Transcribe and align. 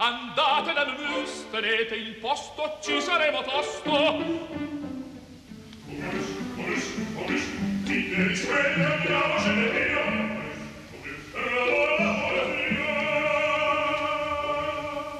Andate 0.00 0.72
dal 0.74 0.94
mus, 0.96 1.50
tenete 1.50 1.96
il 1.96 2.14
posto, 2.20 2.78
ci 2.80 3.00
saremo 3.00 3.42
tosto. 3.42 3.90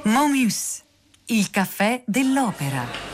Momius, 0.04 0.85
il 1.27 1.51
caffè 1.51 2.05
dell'opera. 2.07 3.07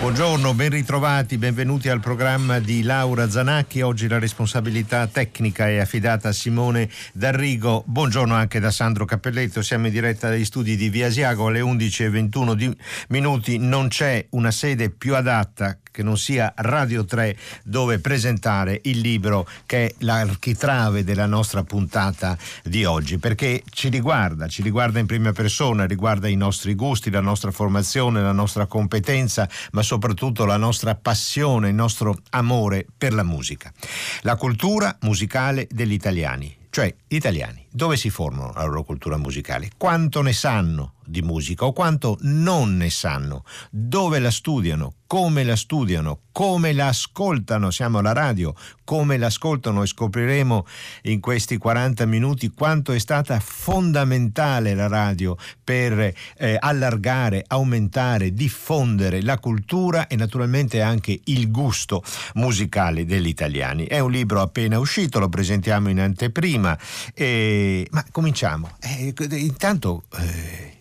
Buongiorno, 0.00 0.54
ben 0.54 0.70
ritrovati, 0.70 1.36
benvenuti 1.36 1.90
al 1.90 2.00
programma 2.00 2.58
di 2.58 2.82
Laura 2.82 3.28
Zanacchi. 3.28 3.82
Oggi 3.82 4.08
la 4.08 4.18
responsabilità 4.18 5.06
tecnica 5.06 5.68
è 5.68 5.76
affidata 5.76 6.30
a 6.30 6.32
Simone 6.32 6.88
D'Arrigo. 7.12 7.84
Buongiorno 7.86 8.34
anche 8.34 8.60
da 8.60 8.70
Sandro 8.70 9.04
Cappelletto. 9.04 9.60
Siamo 9.60 9.88
in 9.88 9.92
diretta 9.92 10.30
dagli 10.30 10.46
studi 10.46 10.76
di 10.76 10.88
Via 10.88 11.08
Asiago 11.08 11.48
alle 11.48 11.60
11.21 11.60 12.76
minuti. 13.08 13.58
Non 13.58 13.88
c'è 13.88 14.24
una 14.30 14.50
sede 14.50 14.88
più 14.88 15.14
adatta 15.14 15.76
che 15.90 16.02
non 16.02 16.16
sia 16.16 16.52
Radio 16.56 17.04
3 17.04 17.36
dove 17.64 17.98
presentare 17.98 18.80
il 18.84 19.00
libro 19.00 19.46
che 19.66 19.86
è 19.86 19.94
l'architrave 19.98 21.04
della 21.04 21.26
nostra 21.26 21.64
puntata 21.64 22.38
di 22.62 22.84
oggi, 22.84 23.18
perché 23.18 23.62
ci 23.70 23.88
riguarda, 23.88 24.46
ci 24.46 24.62
riguarda 24.62 24.98
in 24.98 25.06
prima 25.06 25.32
persona, 25.32 25.86
riguarda 25.86 26.28
i 26.28 26.36
nostri 26.36 26.74
gusti, 26.74 27.10
la 27.10 27.20
nostra 27.20 27.50
formazione, 27.50 28.22
la 28.22 28.32
nostra 28.32 28.66
competenza, 28.66 29.48
ma 29.72 29.82
soprattutto 29.90 30.44
la 30.44 30.56
nostra 30.56 30.94
passione, 30.94 31.70
il 31.70 31.74
nostro 31.74 32.14
amore 32.30 32.86
per 32.96 33.12
la 33.12 33.24
musica. 33.24 33.72
La 34.20 34.36
cultura 34.36 34.96
musicale 35.00 35.66
degli 35.68 35.90
italiani, 35.90 36.56
cioè 36.70 36.94
gli 37.08 37.16
italiani, 37.16 37.66
dove 37.68 37.96
si 37.96 38.08
formano 38.08 38.52
la 38.54 38.62
loro 38.66 38.84
cultura 38.84 39.16
musicale? 39.16 39.70
Quanto 39.76 40.22
ne 40.22 40.32
sanno 40.32 40.92
di 41.10 41.22
musica 41.22 41.64
o 41.64 41.72
quanto 41.72 42.16
non 42.22 42.76
ne 42.76 42.90
sanno? 42.90 43.44
Dove 43.70 44.18
la 44.18 44.30
studiano? 44.30 44.94
Come 45.10 45.42
la 45.42 45.56
studiano? 45.56 46.20
Come 46.30 46.72
la 46.72 46.86
ascoltano? 46.86 47.72
Siamo 47.72 47.98
alla 47.98 48.12
radio, 48.12 48.54
come 48.84 49.18
la 49.18 49.26
ascoltano 49.26 49.82
e 49.82 49.86
scopriremo 49.86 50.64
in 51.02 51.18
questi 51.18 51.56
40 51.56 52.06
minuti 52.06 52.48
quanto 52.50 52.92
è 52.92 52.98
stata 53.00 53.40
fondamentale 53.40 54.72
la 54.74 54.86
radio 54.86 55.36
per 55.64 56.14
eh, 56.36 56.56
allargare, 56.56 57.44
aumentare, 57.44 58.32
diffondere 58.32 59.20
la 59.20 59.38
cultura 59.40 60.06
e 60.06 60.14
naturalmente 60.14 60.80
anche 60.80 61.20
il 61.24 61.50
gusto 61.50 62.04
musicale 62.34 63.04
degli 63.04 63.26
italiani. 63.26 63.86
È 63.86 63.98
un 63.98 64.12
libro 64.12 64.40
appena 64.40 64.78
uscito, 64.78 65.18
lo 65.18 65.28
presentiamo 65.28 65.88
in 65.88 65.98
anteprima. 65.98 66.78
E... 67.14 67.84
Ma 67.90 68.04
cominciamo. 68.12 68.76
Eh, 68.78 69.12
intanto 69.38 70.04
eh, 70.18 70.79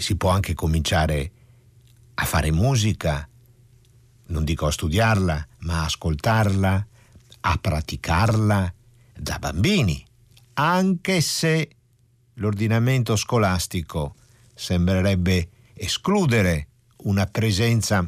si 0.00 0.16
può 0.16 0.30
anche 0.30 0.54
cominciare 0.54 1.30
a 2.14 2.24
fare 2.24 2.50
musica, 2.50 3.28
non 4.26 4.44
dico 4.44 4.66
a 4.66 4.70
studiarla, 4.70 5.48
ma 5.58 5.80
a 5.80 5.84
ascoltarla, 5.84 6.86
a 7.40 7.58
praticarla 7.60 8.74
da 9.16 9.38
bambini, 9.38 10.04
anche 10.54 11.20
se 11.20 11.68
l'ordinamento 12.34 13.16
scolastico 13.16 14.14
sembrerebbe 14.54 15.48
escludere 15.74 16.68
una 17.04 17.26
presenza 17.26 18.06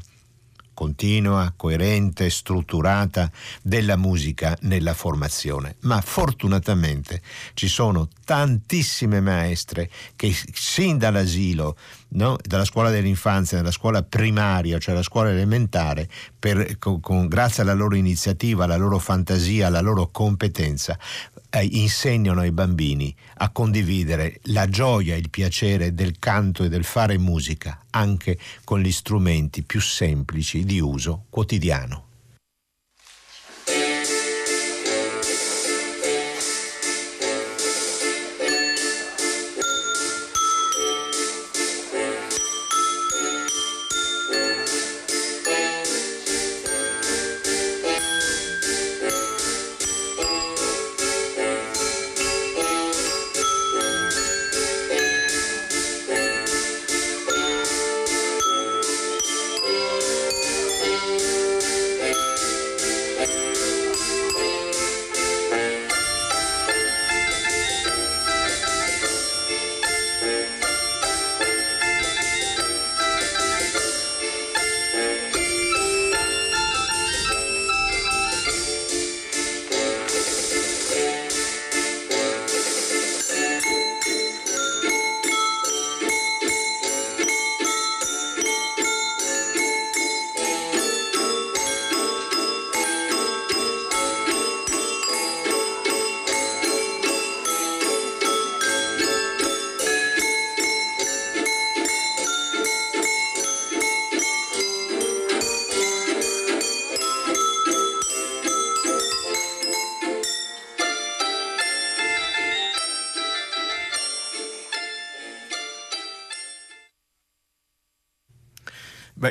continua, 0.74 1.52
coerente, 1.56 2.28
strutturata 2.28 3.30
della 3.62 3.96
musica 3.96 4.56
nella 4.62 4.92
formazione. 4.92 5.76
Ma 5.80 6.00
fortunatamente 6.00 7.22
ci 7.54 7.68
sono 7.68 8.08
tantissime 8.24 9.20
maestre 9.20 9.88
che 10.16 10.34
sin 10.52 10.98
dall'asilo, 10.98 11.76
no, 12.08 12.36
dalla 12.42 12.64
scuola 12.64 12.90
dell'infanzia, 12.90 13.58
dalla 13.58 13.70
scuola 13.70 14.02
primaria, 14.02 14.78
cioè 14.78 14.94
la 14.94 15.02
scuola 15.02 15.30
elementare, 15.30 16.08
per, 16.38 16.78
con, 16.78 17.00
con, 17.00 17.26
grazie 17.26 17.62
alla 17.62 17.74
loro 17.74 17.96
iniziativa, 17.96 18.64
alla 18.64 18.76
loro 18.76 18.98
fantasia, 18.98 19.66
alla 19.66 19.80
loro 19.80 20.10
competenza, 20.10 20.98
eh, 21.50 21.64
insegnano 21.64 22.40
ai 22.40 22.52
bambini 22.52 23.14
a 23.38 23.50
condividere 23.50 24.40
la 24.44 24.68
gioia 24.68 25.14
e 25.14 25.18
il 25.18 25.30
piacere 25.30 25.94
del 25.94 26.18
canto 26.18 26.64
e 26.64 26.68
del 26.68 26.84
fare 26.84 27.18
musica 27.18 27.84
anche 27.90 28.38
con 28.64 28.80
gli 28.80 28.92
strumenti 28.92 29.62
più 29.62 29.80
semplici 29.80 30.64
di 30.64 30.80
uso 30.80 31.24
quotidiano. 31.30 32.03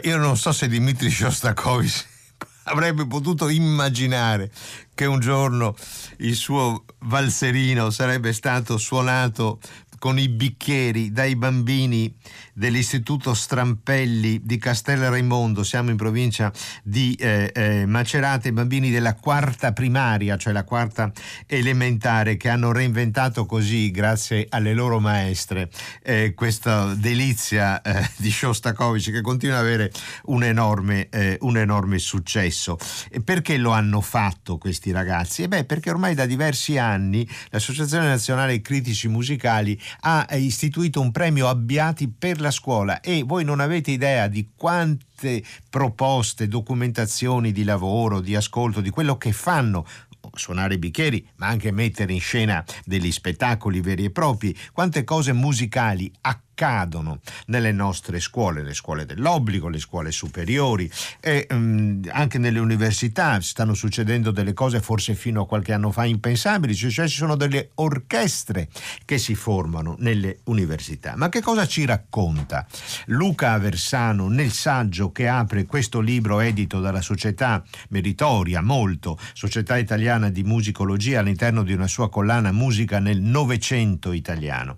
Io 0.03 0.17
non 0.17 0.35
so 0.35 0.51
se 0.51 0.67
Dmitry 0.67 1.09
Shostakovich 1.09 2.05
avrebbe 2.63 3.07
potuto 3.07 3.47
immaginare 3.47 4.51
che 4.93 5.05
un 5.05 5.19
giorno 5.19 5.75
il 6.17 6.35
suo 6.35 6.83
valserino 6.99 7.89
sarebbe 7.89 8.33
stato 8.33 8.77
suonato 8.77 9.59
con 10.03 10.19
i 10.19 10.27
bicchieri 10.27 11.13
dai 11.13 11.37
bambini 11.37 12.13
dell'Istituto 12.51 13.33
Strampelli 13.33 14.41
di 14.43 14.57
Castel 14.57 15.09
Raimondo, 15.09 15.63
siamo 15.63 15.91
in 15.91 15.95
provincia 15.95 16.51
di 16.83 17.15
eh, 17.17 17.49
eh, 17.55 17.85
Macerata, 17.85 18.49
i 18.49 18.51
bambini 18.51 18.91
della 18.91 19.15
quarta 19.15 19.71
primaria, 19.71 20.35
cioè 20.35 20.51
la 20.51 20.65
quarta 20.65 21.09
elementare, 21.47 22.35
che 22.35 22.49
hanno 22.49 22.73
reinventato 22.73 23.45
così, 23.45 23.91
grazie 23.91 24.45
alle 24.49 24.73
loro 24.73 24.99
maestre, 24.99 25.69
eh, 26.03 26.33
questa 26.33 26.93
delizia 26.95 27.81
eh, 27.81 28.05
di 28.17 28.29
Shostakovich 28.29 29.09
che 29.09 29.21
continua 29.21 29.59
ad 29.59 29.63
avere 29.63 29.89
un 30.25 30.43
enorme, 30.43 31.07
eh, 31.11 31.37
un 31.43 31.55
enorme 31.55 31.97
successo. 31.97 32.77
E 33.09 33.21
perché 33.21 33.55
lo 33.55 33.71
hanno 33.71 34.01
fatto 34.01 34.57
questi 34.57 34.91
ragazzi? 34.91 35.43
E 35.43 35.47
beh, 35.47 35.63
perché 35.63 35.91
ormai 35.91 36.13
da 36.13 36.25
diversi 36.25 36.77
anni 36.77 37.25
l'Associazione 37.51 38.05
Nazionale 38.05 38.59
Critici 38.59 39.07
Musicali 39.07 39.79
ha 40.01 40.27
istituito 40.31 41.01
un 41.01 41.11
premio 41.11 41.47
Abbiati 41.47 42.07
per 42.09 42.39
la 42.39 42.51
scuola. 42.51 42.99
E 43.01 43.23
voi 43.23 43.43
non 43.43 43.59
avete 43.59 43.91
idea 43.91 44.27
di 44.27 44.49
quante 44.55 45.43
proposte, 45.69 46.47
documentazioni 46.47 47.51
di 47.51 47.63
lavoro, 47.63 48.19
di 48.19 48.35
ascolto, 48.35 48.81
di 48.81 48.89
quello 48.89 49.17
che 49.17 49.31
fanno 49.31 49.85
suonare 50.33 50.75
i 50.75 50.79
bicchieri, 50.79 51.27
ma 51.37 51.47
anche 51.47 51.71
mettere 51.71 52.13
in 52.13 52.19
scena 52.19 52.63
degli 52.85 53.11
spettacoli 53.11 53.81
veri 53.81 54.05
e 54.05 54.11
propri, 54.11 54.55
quante 54.71 55.03
cose 55.03 55.33
musicali 55.33 56.11
accadono 56.21 56.51
accadono 56.53 57.19
nelle 57.47 57.71
nostre 57.71 58.19
scuole, 58.19 58.63
le 58.63 58.73
scuole 58.73 59.05
dell'obbligo, 59.05 59.67
le 59.67 59.79
scuole 59.79 60.11
superiori 60.11 60.89
e 61.19 61.47
um, 61.49 61.99
anche 62.11 62.37
nelle 62.37 62.59
università 62.59 63.41
stanno 63.41 63.73
succedendo 63.73 64.31
delle 64.31 64.53
cose 64.53 64.79
forse 64.79 65.15
fino 65.15 65.41
a 65.41 65.47
qualche 65.47 65.73
anno 65.73 65.91
fa 65.91 66.05
impensabili, 66.05 66.75
cioè 66.75 67.07
ci 67.07 67.17
sono 67.17 67.35
delle 67.35 67.71
orchestre 67.75 68.69
che 69.03 69.17
si 69.17 69.33
formano 69.35 69.95
nelle 69.99 70.39
università. 70.45 71.15
Ma 71.15 71.29
che 71.29 71.41
cosa 71.41 71.65
ci 71.67 71.85
racconta 71.85 72.65
Luca 73.07 73.51
Aversano 73.51 74.27
nel 74.27 74.51
saggio 74.51 75.11
che 75.11 75.27
apre 75.27 75.65
questo 75.65 75.99
libro 75.99 76.39
edito 76.39 76.79
dalla 76.79 77.01
società 77.01 77.63
meritoria 77.89 78.61
molto, 78.61 79.17
Società 79.33 79.77
Italiana 79.77 80.29
di 80.29 80.43
Musicologia 80.43 81.19
all'interno 81.19 81.63
di 81.63 81.73
una 81.73 81.87
sua 81.87 82.09
collana 82.09 82.51
Musica 82.51 82.99
nel 82.99 83.21
Novecento 83.21 84.11
italiano. 84.11 84.77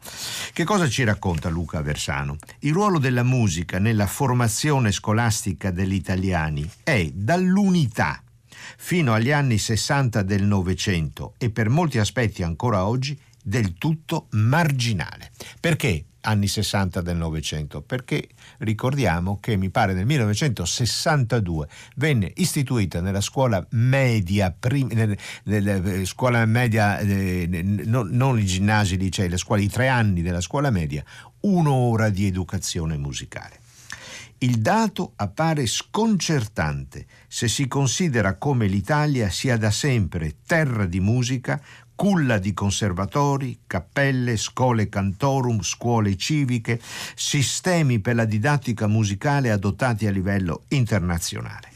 Che 0.54 0.64
cosa 0.64 0.88
ci 0.88 1.04
racconta 1.04 1.50
Luca? 1.50 1.65
Luca 1.66 1.82
Versano. 1.82 2.38
Il 2.60 2.74
ruolo 2.74 3.00
della 3.00 3.24
musica 3.24 3.80
nella 3.80 4.06
formazione 4.06 4.92
scolastica 4.92 5.72
degli 5.72 5.94
italiani 5.94 6.70
è 6.84 7.10
dall'unità 7.12 8.22
fino 8.78 9.14
agli 9.14 9.32
anni 9.32 9.58
60 9.58 10.22
del 10.22 10.44
Novecento 10.44 11.34
e 11.40 11.50
per 11.50 11.70
molti 11.70 11.98
aspetti 11.98 12.44
ancora 12.44 12.86
oggi 12.86 13.20
del 13.44 13.74
tutto 13.80 14.28
marginale. 14.32 15.32
Perché 15.60 16.06
anni 16.22 16.48
60 16.48 17.02
del 17.02 17.16
Novecento? 17.16 17.82
Perché 17.82 18.28
ricordiamo 18.60 19.40
che 19.40 19.56
mi 19.56 19.70
pare 19.70 19.94
nel 19.94 20.06
1962 20.06 21.68
venne 21.96 22.32
istituita 22.36 23.02
nella 23.02 23.22
scuola 23.22 23.66
media, 23.72 24.56
prim, 24.58 24.90
nella, 24.92 25.16
nella 25.44 25.76
eh, 25.76 26.06
scuola 26.06 26.46
media 26.46 27.00
eh, 27.00 27.48
non, 27.86 28.10
non 28.12 28.40
i 28.40 28.46
ginnasi, 28.46 28.98
licei, 28.98 29.30
le 29.30 29.38
scuole, 29.38 29.62
i 29.62 29.70
tre 29.70 29.88
anni 29.88 30.22
della 30.22 30.42
scuola 30.42 30.70
media, 30.70 31.04
un'ora 31.46 32.10
di 32.10 32.26
educazione 32.26 32.98
musicale. 32.98 33.60
Il 34.40 34.60
dato 34.60 35.14
appare 35.16 35.66
sconcertante 35.66 37.06
se 37.28 37.48
si 37.48 37.68
considera 37.68 38.36
come 38.36 38.68
l'Italia 38.68 39.30
sia 39.30 39.58
da 39.58 39.72
sempre 39.72 40.36
terra 40.46 40.86
di 40.86 41.00
musica, 41.00 41.62
culla 41.96 42.38
di 42.38 42.54
conservatori, 42.54 43.60
cappelle, 43.66 44.36
scuole 44.36 44.90
cantorum, 44.90 45.62
scuole 45.62 46.18
civiche, 46.18 46.82
sistemi 47.16 48.00
per 48.00 48.16
la 48.16 48.26
didattica 48.26 48.88
musicale 48.88 49.52
adottati 49.52 50.06
a 50.06 50.12
livello 50.12 50.64
internazionale. 50.70 51.75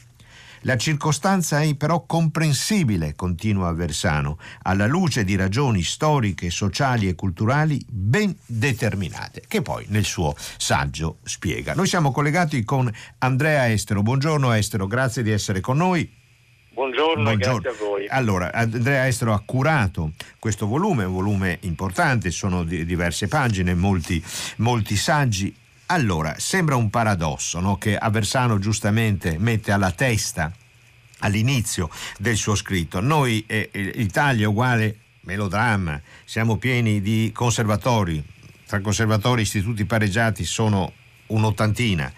La 0.64 0.76
circostanza 0.76 1.62
è 1.62 1.74
però 1.74 2.04
comprensibile, 2.04 3.14
continua 3.14 3.72
Versano, 3.72 4.38
alla 4.62 4.86
luce 4.86 5.24
di 5.24 5.34
ragioni 5.34 5.82
storiche, 5.82 6.50
sociali 6.50 7.08
e 7.08 7.14
culturali 7.14 7.82
ben 7.88 8.36
determinate, 8.44 9.42
che 9.48 9.62
poi 9.62 9.86
nel 9.88 10.04
suo 10.04 10.34
saggio 10.36 11.18
spiega. 11.22 11.72
Noi 11.72 11.86
siamo 11.86 12.12
collegati 12.12 12.62
con 12.62 12.92
Andrea 13.18 13.70
Estero. 13.70 14.02
Buongiorno 14.02 14.52
Estero, 14.52 14.86
grazie 14.86 15.22
di 15.22 15.30
essere 15.30 15.60
con 15.60 15.78
noi. 15.78 16.18
Buongiorno, 16.72 17.22
Buongiorno, 17.22 17.60
grazie 17.60 17.84
a 17.84 17.88
voi. 17.88 18.08
Allora, 18.08 18.52
Andrea 18.52 19.06
Estero 19.06 19.32
ha 19.32 19.42
curato 19.42 20.12
questo 20.38 20.66
volume, 20.66 21.04
un 21.04 21.14
volume 21.14 21.58
importante, 21.62 22.30
sono 22.30 22.64
di 22.64 22.84
diverse 22.84 23.28
pagine, 23.28 23.74
molti, 23.74 24.22
molti 24.56 24.96
saggi. 24.96 25.54
Allora, 25.92 26.36
sembra 26.38 26.76
un 26.76 26.88
paradosso 26.88 27.58
no? 27.58 27.76
che 27.76 27.96
Aversano 27.96 28.60
giustamente 28.60 29.38
mette 29.38 29.72
alla 29.72 29.90
testa 29.90 30.52
all'inizio 31.18 31.90
del 32.16 32.36
suo 32.36 32.54
scritto. 32.54 33.00
Noi, 33.00 33.44
eh, 33.48 33.70
l'Italia 33.72 34.44
è 34.44 34.48
uguale 34.48 34.98
melodramma, 35.22 36.00
siamo 36.24 36.58
pieni 36.58 37.00
di 37.00 37.32
conservatori, 37.34 38.22
tra 38.66 38.80
conservatori 38.80 39.40
e 39.40 39.44
istituti 39.44 39.84
pareggiati 39.84 40.44
sono 40.44 40.92
un'ottantina, 41.26 42.12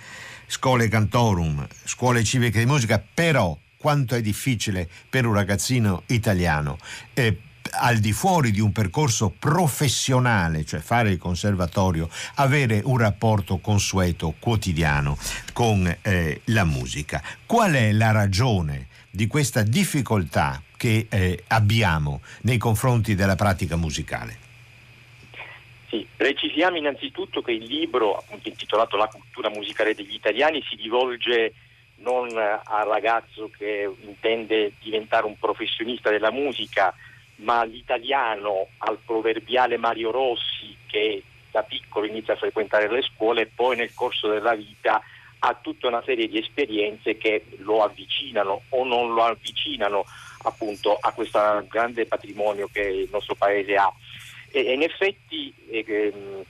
scuole 0.46 0.88
cantorum, 0.88 1.66
scuole 1.84 2.22
civiche 2.25 2.58
di 2.58 2.66
musica, 2.66 3.02
però 3.14 3.58
quanto 3.78 4.14
è 4.14 4.20
difficile 4.20 4.86
per 5.08 5.25
un 5.25 5.32
ragazzino 5.32 6.02
italiano. 6.08 6.76
Eh, 7.14 7.38
al 7.70 7.99
di 7.99 8.12
fuori 8.12 8.50
di 8.50 8.61
un 8.61 8.73
percorso 8.73 9.31
professionale, 9.31 10.64
cioè 10.64 10.81
fare 10.81 11.11
il 11.11 11.19
conservatorio, 11.19 12.09
avere 12.37 12.81
un 12.85 12.99
rapporto 12.99 13.59
consueto, 13.59 14.35
quotidiano 14.38 15.17
con 15.53 15.87
eh, 16.03 16.41
la 16.47 16.64
musica. 16.64 17.23
Qual 17.47 17.73
è 17.73 17.93
la 17.93 18.11
ragione 18.11 18.88
di 19.11 19.26
questa 19.26 19.62
difficoltà 19.62 20.62
che 20.76 21.06
eh, 21.09 21.44
abbiamo 21.49 22.20
nei 22.43 22.59
confronti 22.59 23.14
della 23.14 23.37
pratica 23.37 23.76
musicale? 23.76 24.38
Sì, 25.88 26.06
precisiamo 26.17 26.79
innanzitutto 26.79 27.43
che 27.43 27.53
il 27.53 27.64
libro, 27.64 28.17
appunto 28.17 28.49
intitolato 28.49 28.97
La 28.97 29.09
cultura 29.09 29.50
musicale 29.50 29.94
degli 29.94 30.14
italiani, 30.14 30.64
si 30.67 30.75
rivolge 30.76 31.53
non 31.97 32.29
al 32.37 32.87
ragazzo 32.87 33.50
che 33.56 33.88
intende 34.00 34.73
diventare 34.81 35.26
un 35.26 35.38
professionista 35.38 36.11
della 36.11 36.32
musica, 36.32 36.94
ma 37.37 37.64
l'italiano 37.64 38.69
al 38.79 38.99
proverbiale 39.05 39.76
Mario 39.76 40.11
Rossi 40.11 40.76
che 40.87 41.23
da 41.50 41.62
piccolo 41.62 42.06
inizia 42.06 42.34
a 42.34 42.38
frequentare 42.38 42.90
le 42.90 43.02
scuole 43.02 43.43
e 43.43 43.50
poi 43.55 43.76
nel 43.76 43.93
corso 43.94 44.29
della 44.29 44.55
vita 44.55 45.00
ha 45.44 45.58
tutta 45.61 45.88
una 45.88 46.02
serie 46.05 46.29
di 46.29 46.38
esperienze 46.38 47.17
che 47.17 47.44
lo 47.58 47.82
avvicinano 47.82 48.62
o 48.70 48.84
non 48.84 49.12
lo 49.12 49.25
avvicinano 49.25 50.05
appunto 50.44 50.96
a 51.00 51.12
questo 51.12 51.67
grande 51.69 52.06
patrimonio 52.06 52.69
che 52.73 52.81
il 52.81 53.08
nostro 53.11 53.35
paese 53.35 53.76
ha. 53.76 53.93
E, 54.50 54.73
in 54.73 54.82
effetti 54.82 55.52
eh, 55.69 56.44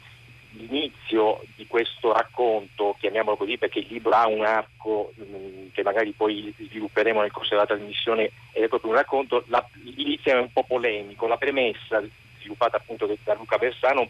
l'inizio 0.52 1.42
di 1.56 1.66
questo 1.66 2.12
racconto, 2.12 2.96
chiamiamolo 2.98 3.36
così 3.36 3.58
perché 3.58 3.80
il 3.80 3.86
libro 3.88 4.12
ha 4.12 4.26
un 4.26 4.44
arco 4.44 5.12
mh, 5.14 5.22
mm, 5.22 5.66
che 5.72 5.82
magari 5.82 6.12
poi 6.12 6.54
svilupperemo 6.56 7.20
nel 7.20 7.30
corso 7.30 7.54
della 7.54 7.66
trasmissione 7.66 8.30
è 8.52 8.66
proprio 8.68 8.90
un 8.90 8.96
racconto, 8.96 9.44
la, 9.48 9.66
l'inizio 9.82 10.32
è 10.32 10.38
un 10.38 10.52
po' 10.52 10.64
polemico, 10.64 11.26
la 11.26 11.36
premessa 11.36 12.02
sviluppata 12.38 12.76
appunto 12.76 13.06
da 13.22 13.34
Luca 13.34 13.58
Bersano 13.58 14.08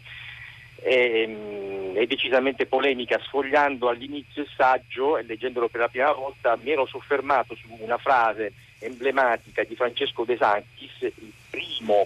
è, 0.81 1.25
mm, 1.27 1.95
è 1.95 2.05
decisamente 2.05 2.65
polemica, 2.65 3.19
sfogliando 3.19 3.87
all'inizio 3.87 4.41
il 4.41 4.49
saggio 4.55 5.17
e 5.17 5.23
leggendolo 5.23 5.69
per 5.69 5.81
la 5.81 5.87
prima 5.87 6.11
volta 6.11 6.57
mi 6.61 6.71
ero 6.71 6.85
soffermato 6.85 7.55
su 7.55 7.67
una 7.79 7.97
frase 7.97 8.53
emblematica 8.79 9.63
di 9.63 9.75
Francesco 9.75 10.25
De 10.25 10.35
Sanctis, 10.35 10.91
il 11.01 11.31
primo 11.49 12.05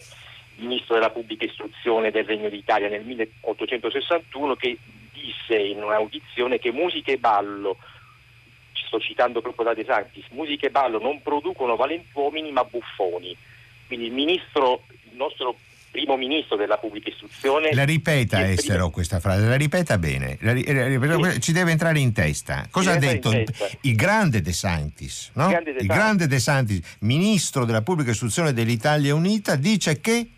ministro 0.58 0.96
della 0.96 1.10
pubblica 1.10 1.46
istruzione 1.46 2.12
del 2.12 2.26
Regno 2.26 2.50
d'Italia 2.50 2.90
nel 2.90 3.04
1861 3.04 4.56
che 4.56 4.78
disse 5.14 5.58
in 5.58 5.84
un'audizione 5.84 6.60
che 6.60 6.72
musica 6.72 7.12
e 7.12 7.18
ballo, 7.18 7.78
ci 8.74 8.86
sto 8.86 9.00
citando 9.00 9.42
proprio 9.42 9.66
da 9.66 9.74
De 9.74 9.84
Sanctis, 9.86 10.26
musica 10.30 10.68
e 10.68 10.72
ballo 10.72 11.00
non 11.00 11.22
producono 11.22 11.76
valentuomini 11.76 12.52
ma 12.52 12.64
buffoni. 12.64 13.36
Quindi 13.88 14.08
il 14.08 14.14
ministro, 14.14 14.84
il 15.10 15.16
nostro 15.16 15.58
primo 15.90 16.18
ministro 16.18 16.56
della 16.56 16.78
pubblica 16.78 17.10
istruzione. 17.10 17.74
La 17.74 17.86
ripeta 17.86 18.48
Estero 18.48 18.74
primo... 18.74 18.92
questa 18.92 19.20
frase, 19.20 19.48
la 19.48 19.56
ripeta 19.56 19.98
bene, 19.98 20.38
la, 20.42 20.54
la, 20.54 21.32
sì. 21.32 21.42
ci 21.42 21.52
deve 21.52 21.72
entrare 21.72 22.00
in 22.00 22.14
testa. 22.14 22.68
Cosa 22.70 22.94
ha 22.94 22.98
detto 22.98 23.32
il, 23.32 23.46
il, 23.82 23.96
grande 23.96 24.42
De 24.42 24.54
Santis? 24.54 25.32
No? 25.34 25.46
Il, 25.46 25.52
grande 25.52 25.74
De, 25.74 25.80
il 25.80 25.88
grande 25.88 26.28
De 26.28 26.40
Santis, 26.40 26.98
ministro 27.00 27.66
della 27.66 27.82
pubblica 27.82 28.12
istruzione 28.12 28.54
dell'Italia 28.54 29.16
Unita, 29.16 29.56
dice 29.56 30.00
che 30.00 30.30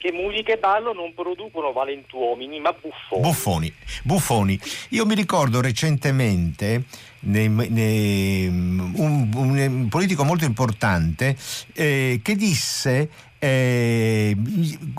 che 0.00 0.12
musica 0.12 0.54
e 0.54 0.56
ballo 0.56 0.94
non 0.94 1.12
producono 1.14 1.72
valentuomini 1.72 2.58
ma 2.58 2.72
buffoni. 2.72 3.20
Buffoni. 3.20 3.74
buffoni. 4.02 4.58
Io 4.90 5.04
mi 5.04 5.14
ricordo 5.14 5.60
recentemente 5.60 6.84
ne, 7.20 7.48
ne, 7.48 8.46
un, 8.48 9.30
un, 9.34 9.88
politico 9.90 10.24
molto 10.24 10.46
importante 10.46 11.36
eh, 11.74 12.20
che 12.22 12.34
disse 12.34 13.10
eh, 13.38 14.34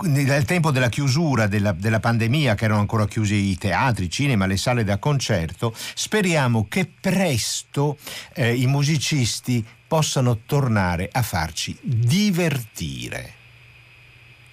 nel 0.02 0.44
tempo 0.44 0.70
della 0.70 0.88
chiusura 0.88 1.48
della, 1.48 1.72
della, 1.72 1.98
pandemia, 1.98 2.54
che 2.54 2.64
erano 2.64 2.78
ancora 2.78 3.06
chiusi 3.06 3.34
i 3.34 3.58
teatri, 3.58 4.04
i 4.04 4.10
cinema, 4.10 4.46
le 4.46 4.56
sale 4.56 4.84
da 4.84 4.98
concerto, 4.98 5.74
speriamo 5.74 6.68
che 6.68 6.88
presto 7.00 7.98
eh, 8.34 8.54
i 8.54 8.68
musicisti 8.68 9.64
possano 9.88 10.42
tornare 10.46 11.08
a 11.10 11.22
farci 11.22 11.76
divertire 11.82 13.40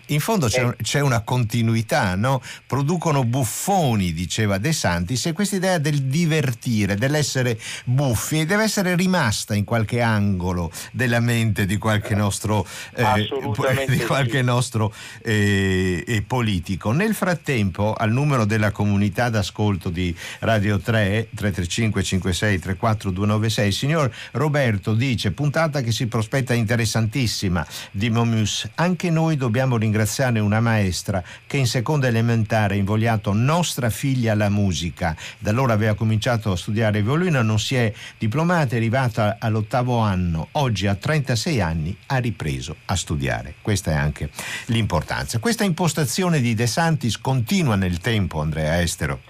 in 0.10 0.20
fondo 0.20 0.48
c'è, 0.48 0.66
eh. 0.66 0.76
c'è 0.82 1.00
una 1.02 1.22
continuità, 1.22 2.16
no? 2.16 2.42
Producono 2.66 3.24
buffoni, 3.24 4.14
diceva 4.14 4.58
De 4.58 4.72
Santis, 4.72 5.26
e 5.28 5.34
questa 5.34 5.56
idea 5.56 5.78
del 5.78 6.04
divertire, 6.04 6.96
dell'essere 6.96 7.60
buffi, 7.86 8.46
deve 8.46 8.64
essere 8.64 8.96
rimasta 8.96 9.54
in 9.54 9.66
qualche 9.66 10.02
angolo 10.02 10.72
della 10.92 11.20
mente 11.20 11.66
di 11.66 11.78
qualche 11.78 12.16
nostro, 12.16 12.66
eh, 12.96 13.28
di 13.88 14.00
qualche 14.00 14.40
sì. 14.40 14.44
nostro 14.44 14.94
eh, 15.22 16.24
politico. 16.26 16.92
Nel 16.92 17.14
frattempo, 17.14 17.94
al 17.94 18.12
numero 18.12 18.46
della 18.46 18.72
comunità 18.72 19.30
d'ascolto 19.30 19.90
di 19.90 20.16
Radio 20.40 20.80
3, 20.80 21.30
335 21.36 22.04
56 22.04 22.60
34 22.60 23.12
296, 23.12 23.72
signor 23.72 24.12
Roberto 24.32 24.94
dice, 24.94 25.32
puntata 25.32 25.82
che 25.82 25.92
si 25.92 26.08
prospetta 26.08 26.54
interessantissima 26.54 27.66
di 27.92 28.10
Momus, 28.10 28.68
anche 28.76 29.10
noi 29.10 29.38
dobbiamo 29.38 29.78
ringraziare 29.78 29.98
una 30.40 30.60
maestra 30.60 31.24
che 31.46 31.58
in 31.58 31.68
seconda 31.68 32.08
elementare 32.08 32.76
ha 32.76 32.78
invogliato 32.78 33.34
nostra 33.34 33.90
figlia 33.90 34.34
alla 34.34 34.50
musica, 34.50 35.16
da 35.38 35.50
allora 35.50 35.74
aveva 35.74 35.96
cominciato 35.96 36.52
a 36.52 36.56
studiare 36.56 37.02
violino, 37.02 37.42
non 37.42 37.60
si 37.60 37.76
è 37.76 37.92
diplomata, 38.18 38.74
è 38.74 38.78
arrivata 38.78 39.38
all'ottavo 39.40 39.98
anno, 39.98 40.50
oggi 40.54 40.88
a 40.88 40.96
36 40.96 41.62
anni 41.62 41.98
ha 42.08 42.18
ripreso 42.18 42.76
a 42.86 42.96
studiare, 42.96 43.56
questa 43.62 43.92
è 43.92 43.96
anche 43.96 44.30
l'importanza. 44.68 45.40
Questa 45.40 45.64
impostazione 45.64 46.40
di 46.40 46.54
De 46.54 46.68
Santis 46.68 47.20
continua 47.20 47.76
nel 47.76 48.00
tempo, 48.00 48.40
Andrea 48.40 48.82
Estero? 48.82 49.22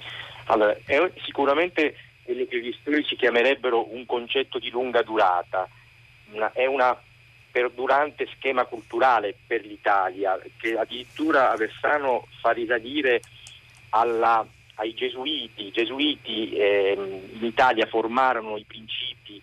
Allora, 0.45 0.75
è 0.85 0.97
sicuramente 1.25 1.95
quello 2.23 2.45
che 2.47 2.61
gli 2.61 2.75
storici 2.79 3.15
chiamerebbero 3.15 3.93
un 3.93 4.05
concetto 4.05 4.59
di 4.59 4.69
lunga 4.69 5.01
durata, 5.01 5.67
una, 6.31 6.51
è 6.53 6.65
una 6.65 6.95
perdurante 7.51 8.27
schema 8.35 8.65
culturale 8.65 9.35
per 9.47 9.65
l'Italia 9.65 10.39
che 10.57 10.77
addirittura 10.77 11.51
a 11.51 11.55
Versano 11.55 12.27
fa 12.39 12.51
risalire 12.51 13.21
alla, 13.89 14.45
ai 14.75 14.93
gesuiti. 14.93 15.67
I 15.67 15.71
gesuiti 15.71 16.51
eh, 16.53 16.95
in 16.97 17.43
Italia 17.45 17.85
formarono 17.85 18.57
i 18.57 18.65
principi 18.65 19.41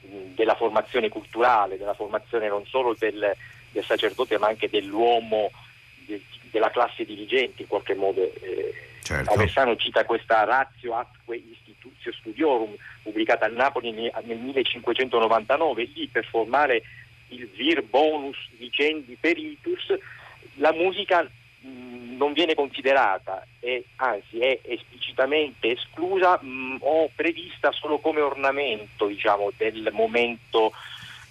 mh, 0.00 0.34
della 0.34 0.54
formazione 0.54 1.08
culturale, 1.08 1.78
della 1.78 1.94
formazione 1.94 2.48
non 2.48 2.66
solo 2.66 2.94
del, 2.98 3.34
del 3.70 3.84
sacerdote 3.84 4.38
ma 4.38 4.48
anche 4.48 4.68
dell'uomo, 4.68 5.50
de, 6.06 6.22
della 6.50 6.70
classe 6.70 7.04
dirigente 7.04 7.62
in 7.62 7.68
qualche 7.68 7.94
modo. 7.94 8.20
Eh, 8.20 8.74
certo. 9.02 9.32
Aversano 9.32 9.76
cita 9.76 10.04
questa 10.04 10.44
ratio 10.44 10.96
atque 10.96 11.36
institutio 11.36 12.12
studiorum 12.12 12.74
pubblicata 13.02 13.46
a 13.46 13.48
Napoli 13.48 13.92
nel 13.92 14.38
1599, 14.38 15.84
lì 15.94 16.06
per 16.06 16.24
formare 16.24 16.82
il 17.32 17.48
vir 17.48 17.82
bonus 17.82 18.36
vicendi 18.58 19.16
peritus, 19.18 19.94
la 20.54 20.72
musica 20.72 21.22
mh, 21.22 22.16
non 22.16 22.32
viene 22.32 22.54
considerata, 22.54 23.46
e, 23.60 23.84
anzi 23.96 24.38
è 24.38 24.58
esplicitamente 24.62 25.72
esclusa 25.72 26.38
mh, 26.40 26.78
o 26.80 27.10
prevista 27.14 27.72
solo 27.72 27.98
come 27.98 28.20
ornamento 28.20 29.06
diciamo, 29.06 29.50
del 29.56 29.88
momento 29.92 30.72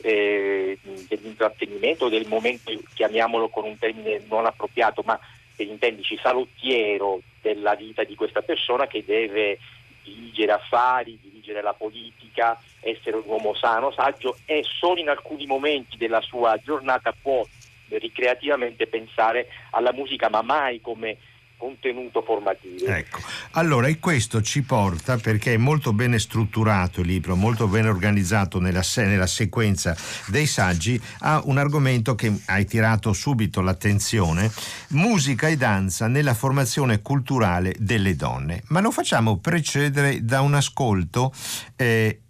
eh, 0.02 0.78
dell'intrattenimento, 1.08 2.10
del 2.10 2.28
momento, 2.28 2.72
chiamiamolo 2.94 3.50
con 3.50 3.66
un 3.66 3.78
termine 3.78 4.22
non 4.28 4.46
appropriato, 4.46 5.04
ma 5.06 5.20
per 5.56 5.68
intendici 5.68 6.18
salottiero 6.22 7.22
della 7.42 7.76
vita 7.76 8.04
di 8.04 8.16
questa 8.16 8.42
persona 8.42 8.88
che 8.88 9.04
deve 9.06 9.60
dirigere 10.04 10.54
affari, 10.54 11.20
dirigere 11.42 11.62
la 11.62 11.74
politica, 11.74 12.58
essere 12.80 13.18
un 13.18 13.24
uomo 13.26 13.54
sano, 13.56 13.92
saggio 13.92 14.38
e 14.46 14.64
solo 14.64 15.00
in 15.00 15.10
alcuni 15.10 15.46
momenti 15.46 15.98
della 15.98 16.22
sua 16.22 16.58
giornata 16.64 17.14
può 17.20 17.46
ricreativamente 17.90 18.88
pensare 18.88 19.48
alla 19.72 19.92
musica, 19.92 20.30
ma 20.30 20.42
mai 20.42 20.80
come 20.80 21.18
contenuto 21.62 22.24
formativo. 22.24 22.88
Ecco, 22.88 23.20
allora 23.52 23.86
e 23.86 24.00
questo 24.00 24.42
ci 24.42 24.64
porta, 24.64 25.18
perché 25.18 25.54
è 25.54 25.58
molto 25.58 25.94
bene 25.94 26.18
strutturato 26.18 27.02
il 27.02 27.08
libro, 27.08 27.36
molto 27.36 27.68
bene 27.68 27.88
organizzato 27.88 28.60
nella, 28.60 28.82
nella 28.96 29.28
sequenza 29.28 29.96
dei 30.26 30.48
saggi, 30.48 31.00
a 31.20 31.40
un 31.46 31.60
argomento 31.60 32.16
che 32.16 32.34
hai 32.48 32.66
tirato 32.66 33.14
subito 33.14 33.62
l'attenzione, 33.62 34.52
musica 34.90 35.48
e 35.50 35.56
danza 35.56 36.08
nella 36.08 36.34
formazione 36.34 37.04
culturale 37.04 37.76
delle 37.78 38.16
donne. 38.16 38.64
Ma 38.70 38.80
lo 38.80 38.90
facciamo 38.90 39.38
precedere 39.38 40.26
da 40.26 40.42
un 40.42 40.56
ascolto 40.56 41.32
eh, 41.76 42.22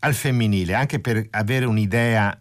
al 0.00 0.14
femminile, 0.14 0.74
anche 0.74 0.98
per 0.98 1.24
avere 1.30 1.66
un'idea 1.66 2.36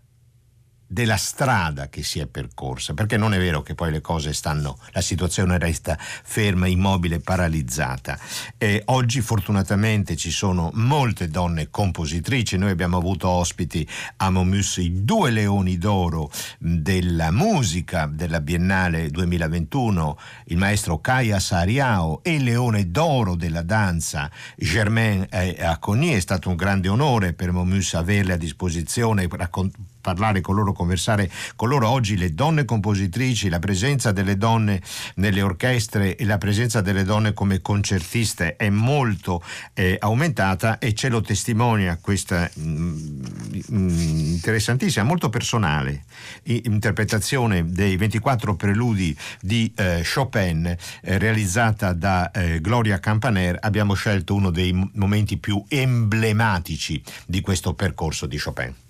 della 0.95 1.17
strada 1.17 1.89
che 1.89 2.03
si 2.03 2.19
è 2.19 2.25
percorsa, 2.25 2.93
perché 2.93 3.17
non 3.17 3.33
è 3.33 3.37
vero 3.37 3.61
che 3.61 3.75
poi 3.75 3.91
le 3.91 3.99
cose 3.99 4.31
stanno, 4.31 4.77
la 4.91 5.01
situazione 5.01 5.57
resta 5.57 5.97
ferma, 5.99 6.67
immobile, 6.67 7.19
paralizzata. 7.19 8.17
E 8.57 8.81
oggi 8.85 9.19
fortunatamente 9.19 10.15
ci 10.15 10.31
sono 10.31 10.71
molte 10.75 11.27
donne 11.27 11.69
compositrici, 11.69 12.55
noi 12.55 12.71
abbiamo 12.71 12.95
avuto 12.95 13.27
ospiti 13.27 13.85
a 14.15 14.29
Momus 14.29 14.77
i 14.77 15.03
due 15.03 15.31
leoni 15.31 15.77
d'oro 15.77 16.31
della 16.59 17.29
musica 17.29 18.09
della 18.09 18.39
Biennale 18.39 19.09
2021, 19.09 20.17
il 20.45 20.57
maestro 20.57 21.01
Kaya 21.01 21.41
Sariao 21.41 22.23
e 22.23 22.35
il 22.35 22.43
leone 22.45 22.89
d'oro 22.89 23.35
della 23.35 23.63
danza 23.63 24.31
Germain 24.55 25.27
Acogny, 25.29 26.13
è 26.13 26.21
stato 26.21 26.47
un 26.47 26.55
grande 26.55 26.87
onore 26.87 27.33
per 27.33 27.51
Momus 27.51 27.95
averle 27.95 28.31
a 28.31 28.37
disposizione, 28.37 29.27
raccontare 29.29 29.94
parlare 30.05 30.39
con 30.39 30.53
loro, 30.53 30.71
conversare 30.71 31.31
con 31.55 31.67
loro. 31.67 31.89
Oggi 31.89 32.15
le 32.15 32.35
donne 32.35 32.63
compositrici, 32.63 33.50
la 33.50 33.57
presenza 33.57 34.12
delle 34.12 34.38
donne 34.38 34.79
nelle 35.15 35.41
orchestre 35.41 36.15
e 36.15 36.25
la 36.25 36.38
presenza 36.38 36.81
delle 36.81 37.03
donne 37.03 37.33
come 37.33 37.59
concertiste 37.59 38.55
è 38.55 38.69
molto 38.69 39.41
eh, 39.74 39.97
aumentata 40.00 40.77
e 40.77 40.93
ce 40.93 41.09
lo 41.09 41.21
testimonia 41.21 41.97
questa 42.00 42.47
mm, 42.59 43.24
mm 43.71 44.33
interessantissima, 44.35 45.03
molto 45.03 45.29
personale 45.29 46.03
interpretazione 46.43 47.65
dei 47.65 47.97
24 47.97 48.55
preludi 48.55 49.15
di 49.41 49.71
eh, 49.75 50.03
Chopin 50.05 50.65
eh, 50.65 51.17
realizzata 51.17 51.93
da 51.93 52.29
eh, 52.29 52.62
Gloria 52.62 53.00
Campaner. 53.00 53.57
Abbiamo 53.59 53.95
scelto 53.95 54.35
uno 54.35 54.51
dei 54.51 54.71
momenti 54.93 55.38
più 55.38 55.63
emblematici 55.67 57.01
di 57.25 57.41
questo 57.41 57.74
percorso 57.74 58.27
di 58.27 58.38
Chopin. 58.38 58.84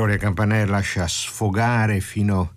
Gloria 0.00 0.16
Campaner 0.16 0.66
lascia 0.70 1.06
sfogare 1.06 2.00
fino 2.00 2.54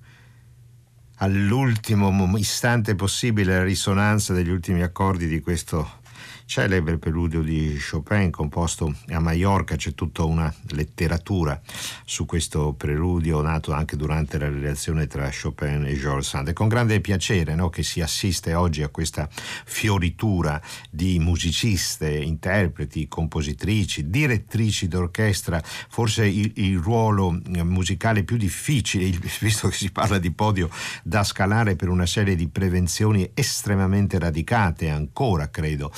all'ultimo 1.17 2.37
istante 2.37 2.95
possibile 2.95 3.57
la 3.57 3.63
risonanza 3.65 4.31
degli 4.31 4.49
ultimi 4.49 4.81
accordi 4.81 5.27
di 5.27 5.41
questo 5.41 5.99
celebre 6.45 6.97
preludio 6.97 7.41
di 7.41 7.77
Chopin 7.77 8.29
composto 8.29 8.93
a 9.09 9.19
Mallorca, 9.19 9.75
c'è 9.75 9.93
tutta 9.93 10.23
una 10.23 10.53
letteratura 10.71 11.59
su 12.05 12.25
questo 12.25 12.73
preludio 12.73 13.41
nato 13.41 13.73
anche 13.73 13.95
durante 13.95 14.37
la 14.37 14.47
relazione 14.49 15.07
tra 15.07 15.29
Chopin 15.29 15.85
e 15.85 15.97
Georges 15.97 16.29
Sand. 16.29 16.49
È 16.49 16.53
con 16.53 16.67
grande 16.67 17.01
piacere 17.01 17.55
no, 17.55 17.69
che 17.69 17.83
si 17.83 18.01
assiste 18.01 18.53
oggi 18.53 18.83
a 18.83 18.89
questa 18.89 19.27
fioritura 19.31 20.61
di 20.89 21.19
musiciste, 21.19 22.09
interpreti, 22.09 23.07
compositrici, 23.07 24.09
direttrici 24.09 24.87
d'orchestra, 24.87 25.61
forse 25.63 26.25
il, 26.25 26.51
il 26.55 26.77
ruolo 26.77 27.39
musicale 27.63 28.23
più 28.23 28.37
difficile, 28.37 29.09
visto 29.39 29.67
che 29.67 29.75
si 29.75 29.91
parla 29.91 30.17
di 30.17 30.31
podio 30.31 30.69
da 31.03 31.23
scalare 31.23 31.75
per 31.75 31.89
una 31.89 32.05
serie 32.05 32.35
di 32.35 32.47
prevenzioni 32.47 33.29
estremamente 33.33 34.19
radicate 34.19 34.89
ancora, 34.89 35.49
credo, 35.49 35.91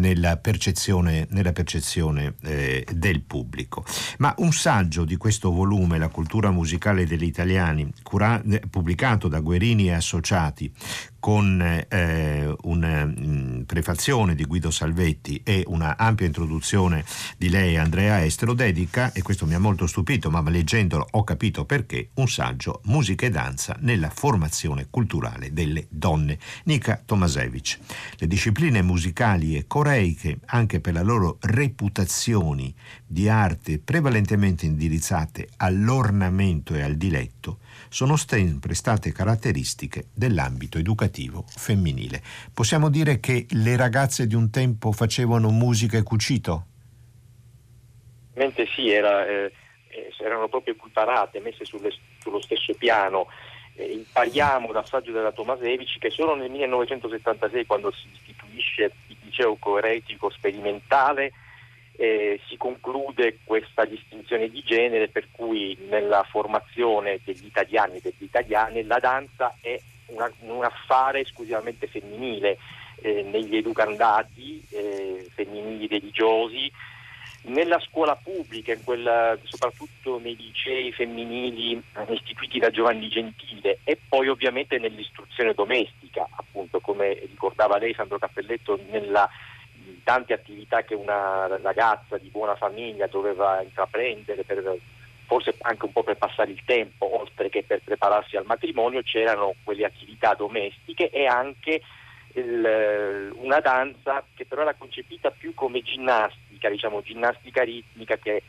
nella 0.00 0.38
percezione, 0.38 1.26
nella 1.30 1.52
percezione 1.52 2.34
eh, 2.42 2.84
del 2.90 3.20
pubblico. 3.20 3.84
Ma 4.18 4.34
un 4.38 4.52
saggio 4.52 5.04
di 5.04 5.16
questo 5.16 5.52
volume, 5.52 5.98
La 5.98 6.08
cultura 6.08 6.50
musicale 6.50 7.06
degli 7.06 7.24
italiani, 7.24 7.92
cura- 8.02 8.42
eh, 8.42 8.60
pubblicato 8.68 9.28
da 9.28 9.40
Guerini 9.40 9.88
e 9.88 9.92
Associati, 9.92 10.72
con 11.20 11.60
eh, 11.88 12.56
una 12.62 13.04
mh, 13.04 13.14
mm, 13.20 13.60
prefazione 13.62 14.34
di 14.34 14.44
Guido 14.44 14.70
Salvetti 14.70 15.42
e 15.44 15.62
una 15.66 15.96
ampia 15.96 16.26
introduzione 16.26 17.04
di 17.36 17.50
lei 17.50 17.76
Andrea 17.76 18.24
Estero 18.24 18.54
dedica, 18.54 19.12
e 19.12 19.22
questo 19.22 19.46
mi 19.46 19.54
ha 19.54 19.60
molto 19.60 19.86
stupito, 19.86 20.30
ma 20.30 20.42
leggendolo 20.48 21.06
ho 21.08 21.22
capito 21.22 21.64
perché, 21.64 22.08
un 22.14 22.28
saggio 22.28 22.80
Musica 22.84 23.26
e 23.26 23.30
danza 23.30 23.76
nella 23.80 24.10
formazione 24.10 24.86
culturale 24.90 25.52
delle 25.52 25.86
donne. 25.90 26.38
Nika 26.64 27.00
Tomasevich. 27.04 27.78
Le 28.16 28.26
discipline 28.26 28.82
musicali 28.82 29.56
e 29.56 29.66
coreiche, 29.66 30.38
anche 30.46 30.80
per 30.80 30.94
la 30.94 31.02
loro 31.02 31.36
reputazioni 31.40 32.74
di 33.06 33.28
arte 33.28 33.78
prevalentemente 33.78 34.64
indirizzate 34.66 35.48
all'ornamento 35.58 36.74
e 36.74 36.82
al 36.82 36.96
diletto, 36.96 37.58
sono 37.90 38.16
sempre 38.16 38.74
state 38.74 39.12
caratteristiche 39.12 40.06
dell'ambito 40.14 40.78
educativo 40.78 41.44
femminile. 41.48 42.22
Possiamo 42.54 42.88
dire 42.88 43.18
che 43.18 43.46
le 43.50 43.76
ragazze 43.76 44.28
di 44.28 44.36
un 44.36 44.48
tempo 44.50 44.92
facevano 44.92 45.50
musica 45.50 45.98
e 45.98 46.02
cucito? 46.04 46.66
Mente 48.34 48.66
sì, 48.74 48.90
era, 48.90 49.26
eh, 49.26 49.52
eh, 49.88 50.14
erano 50.20 50.48
proprio 50.48 50.74
equiparate, 50.74 51.40
messe 51.40 51.64
sulle, 51.64 51.90
sullo 52.20 52.40
stesso 52.40 52.72
piano. 52.74 53.26
Eh, 53.74 53.90
impariamo 53.90 54.70
dal 54.70 54.86
saggio 54.86 55.10
della 55.10 55.32
Tomasevici 55.32 55.98
che 55.98 56.10
solo 56.10 56.36
nel 56.36 56.48
1976, 56.48 57.66
quando 57.66 57.90
si 57.90 58.06
istituisce 58.12 58.92
il 59.08 59.16
liceo 59.24 59.56
coeretico 59.56 60.30
sperimentale, 60.30 61.32
eh, 62.00 62.40
si 62.48 62.56
conclude 62.56 63.40
questa 63.44 63.84
distinzione 63.84 64.48
di 64.48 64.62
genere 64.64 65.08
per 65.08 65.28
cui 65.30 65.76
nella 65.90 66.22
formazione 66.22 67.20
degli 67.22 67.44
italiani 67.44 67.96
e 67.96 68.00
delle 68.00 68.14
italiane 68.20 68.82
la 68.84 68.98
danza 68.98 69.54
è 69.60 69.78
una, 70.06 70.32
un 70.40 70.64
affare 70.64 71.20
esclusivamente 71.20 71.86
femminile 71.88 72.56
eh, 73.02 73.22
negli 73.24 73.54
educandati 73.54 74.66
eh, 74.70 75.28
femminili 75.34 75.88
religiosi 75.88 76.72
nella 77.42 77.78
scuola 77.80 78.16
pubblica, 78.16 78.74
quella, 78.82 79.36
soprattutto 79.44 80.18
nei 80.18 80.36
licei 80.36 80.92
femminili 80.92 81.82
istituiti 82.08 82.58
da 82.58 82.70
Giovanni 82.70 83.08
Gentile 83.08 83.80
e 83.84 83.98
poi 84.08 84.28
ovviamente 84.28 84.78
nell'istruzione 84.78 85.52
domestica, 85.52 86.26
appunto 86.30 86.80
come 86.80 87.12
ricordava 87.12 87.78
lei 87.78 87.92
Sandro 87.92 88.18
Cappelletto 88.18 88.78
nella 88.90 89.28
tante 90.02 90.32
attività 90.32 90.82
che 90.82 90.94
una 90.94 91.46
ragazza 91.62 92.18
di 92.18 92.28
buona 92.28 92.56
famiglia 92.56 93.06
doveva 93.06 93.62
intraprendere 93.62 94.44
per, 94.44 94.76
forse 95.26 95.54
anche 95.60 95.84
un 95.84 95.92
po' 95.92 96.02
per 96.02 96.16
passare 96.16 96.50
il 96.50 96.62
tempo, 96.64 97.20
oltre 97.20 97.48
che 97.48 97.62
per 97.62 97.80
prepararsi 97.84 98.36
al 98.36 98.46
matrimonio, 98.46 99.02
c'erano 99.02 99.54
quelle 99.64 99.84
attività 99.84 100.34
domestiche 100.34 101.10
e 101.10 101.26
anche 101.26 101.80
il, 102.34 103.32
una 103.34 103.60
danza 103.60 104.24
che 104.34 104.46
però 104.46 104.62
era 104.62 104.74
concepita 104.74 105.30
più 105.30 105.54
come 105.54 105.82
ginnastica, 105.82 106.68
diciamo 106.68 107.02
ginnastica 107.02 107.62
ritmica 107.62 108.16
che 108.16 108.42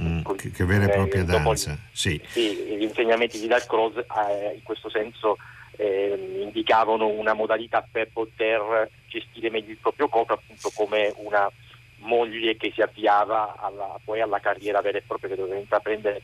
Mm, 0.00 0.22
che, 0.36 0.50
che, 0.50 0.64
vera 0.64 0.84
e 0.84 0.88
eh, 0.88 0.92
propria 0.92 1.24
danza. 1.24 1.76
Sì. 1.92 2.18
sì. 2.26 2.76
gli 2.78 2.82
insegnamenti 2.82 3.38
di 3.38 3.46
Dalcroze 3.46 4.00
eh, 4.00 4.54
in 4.54 4.62
questo 4.62 4.88
senso 4.88 5.36
eh, 5.76 6.40
indicavano 6.42 7.06
una 7.08 7.32
modalità 7.34 7.86
per 7.90 8.10
poter 8.12 8.90
gestire 9.06 9.50
meglio 9.50 9.70
il 9.70 9.78
proprio 9.78 10.08
corpo, 10.08 10.34
appunto 10.34 10.70
come 10.74 11.12
una 11.16 11.50
moglie 11.98 12.56
che 12.56 12.72
si 12.74 12.82
avviava 12.82 13.56
alla, 13.58 13.98
poi 14.04 14.20
alla 14.20 14.40
carriera 14.40 14.80
vera 14.80 14.98
e 14.98 15.04
propria 15.06 15.30
che 15.30 15.36
doveva 15.36 15.58
intraprendere 15.58 16.22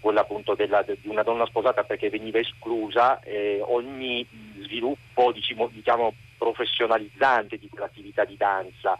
quella 0.00 0.22
appunto 0.22 0.54
della, 0.54 0.82
di 0.82 1.08
una 1.08 1.22
donna 1.22 1.44
sposata 1.46 1.84
perché 1.84 2.08
veniva 2.08 2.38
esclusa 2.38 3.20
eh, 3.20 3.60
ogni 3.62 4.26
sviluppo 4.62 5.30
diciamo, 5.30 5.68
diciamo, 5.68 6.14
professionalizzante 6.38 7.58
di 7.58 7.68
quell'attività 7.68 8.24
di 8.24 8.36
danza. 8.36 8.96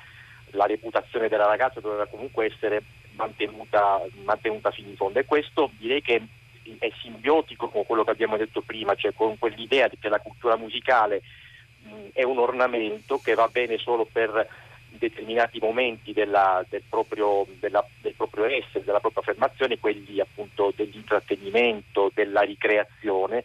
La 0.51 0.67
reputazione 0.67 1.29
della 1.29 1.47
ragazza 1.47 1.81
doveva 1.81 2.07
comunque 2.07 2.47
essere 2.47 2.83
mantenuta, 3.15 4.01
mantenuta 4.25 4.71
fino 4.71 4.89
in 4.89 4.97
fondo 4.97 5.19
e 5.19 5.25
questo 5.25 5.71
direi 5.79 6.03
che 6.03 6.23
è 6.79 6.91
simbiotico 7.01 7.69
con 7.69 7.85
quello 7.85 8.05
che 8.05 8.11
abbiamo 8.11 8.37
detto 8.37 8.61
prima, 8.61 8.95
cioè 8.95 9.13
con 9.15 9.39
quell'idea 9.39 9.89
che 9.89 10.09
la 10.09 10.21
cultura 10.21 10.57
musicale 10.57 11.23
è 12.13 12.23
un 12.23 12.39
ornamento 12.39 13.19
che 13.19 13.35
va 13.35 13.49
bene 13.49 13.79
solo 13.79 14.07
per 14.11 14.49
determinati 14.91 15.59
momenti 15.61 16.13
della, 16.13 16.65
del, 16.69 16.83
proprio, 16.89 17.47
della, 17.59 17.85
del, 18.01 18.15
proprio, 18.15 18.45
essere, 18.45 18.85
della 18.85 19.01
propria 19.01 19.23
affermazione, 19.23 19.79
quelli 19.79 20.21
appunto 20.21 20.73
dell'intrattenimento, 20.75 22.11
della 22.15 22.43
ricreazione. 22.43 23.45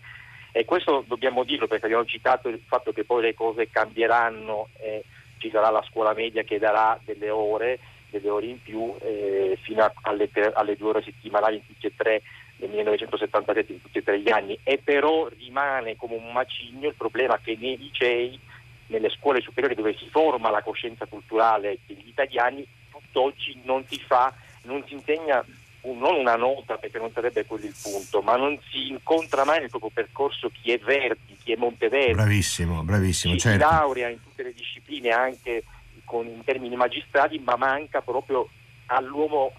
E 0.52 0.66
questo 0.66 1.04
dobbiamo 1.06 1.44
dirlo 1.44 1.68
perché 1.68 1.86
abbiamo 1.86 2.06
citato 2.06 2.48
il 2.48 2.62
fatto 2.66 2.94
che 2.94 3.04
poi 3.04 3.22
le 3.22 3.34
cose 3.34 3.70
cambieranno 3.70 4.70
e 4.80 5.04
ci 5.38 5.50
sarà 5.50 5.70
la 5.70 5.84
scuola 5.90 6.14
media 6.14 6.44
che 6.44 6.60
darà 6.60 6.98
delle 7.04 7.30
ore, 7.30 7.80
delle 8.10 8.30
ore 8.30 8.46
in 8.46 8.62
più 8.62 8.96
eh, 9.02 9.58
fino 9.62 9.84
a, 9.84 9.94
alle, 10.04 10.30
alle, 10.54 10.78
due 10.78 10.90
ore 10.90 11.04
settimanali 11.04 11.58
in 11.58 11.66
tutti 11.68 11.88
e 11.88 11.94
tre 11.96 12.22
nel 12.58 12.70
1977 12.70 13.74
in 13.74 13.82
tutti 13.82 13.98
e 13.98 14.04
tre 14.04 14.20
gli 14.20 14.32
anni 14.32 14.58
e 14.64 14.80
però 14.84 15.28
rimane 15.28 15.96
come 15.96 16.16
un 16.16 16.32
macigno 16.32 16.90
il 16.90 16.96
problema 16.96 17.38
che 17.40 17.58
nei 17.60 17.78
licei, 17.78 18.40
nelle 18.88 19.10
scuole 19.10 19.42
superiori 19.42 19.76
dove 19.76 19.96
si 19.98 20.08
forma 20.10 20.50
la 20.50 20.62
coscienza 20.62 21.06
culturale 21.06 21.80
degli 21.86 22.08
italiani, 22.08 22.66
tutt'oggi 22.92 23.60
non 23.64 23.84
si 23.88 24.00
fa, 24.00 24.34
non 24.64 24.84
si 24.88 24.94
insegna 24.94 25.44
un, 25.82 25.98
non 25.98 26.16
una 26.16 26.36
nota 26.36 26.78
perché 26.78 26.98
non 26.98 27.12
sarebbe 27.12 27.46
quello 27.46 27.66
il 27.66 27.76
punto, 27.82 28.22
ma 28.22 28.36
non 28.36 28.58
si 28.70 28.90
incontra 28.90 29.44
mai 29.44 29.60
nel 29.60 29.70
proprio 29.70 29.92
percorso 29.94 30.50
chi 30.50 30.72
è 30.72 30.78
Verdi, 30.80 31.38
chi 31.44 31.52
è 31.52 31.56
Monteverdi. 31.58 32.14
Bravissimo, 32.14 32.84
bravissimo. 32.84 33.34
Chi 33.34 33.40
certo. 33.40 33.66
si 33.66 33.72
laurea 33.72 34.10
in 34.10 34.22
tutte 34.22 34.44
le 34.44 34.54
discipline 34.54 35.10
anche 35.10 35.64
con, 36.04 36.26
in 36.28 36.44
termini 36.44 36.76
magistrali, 36.76 37.40
ma 37.40 37.56
manca 37.56 38.02
proprio 38.02 38.48
all'uomo, 38.88 39.54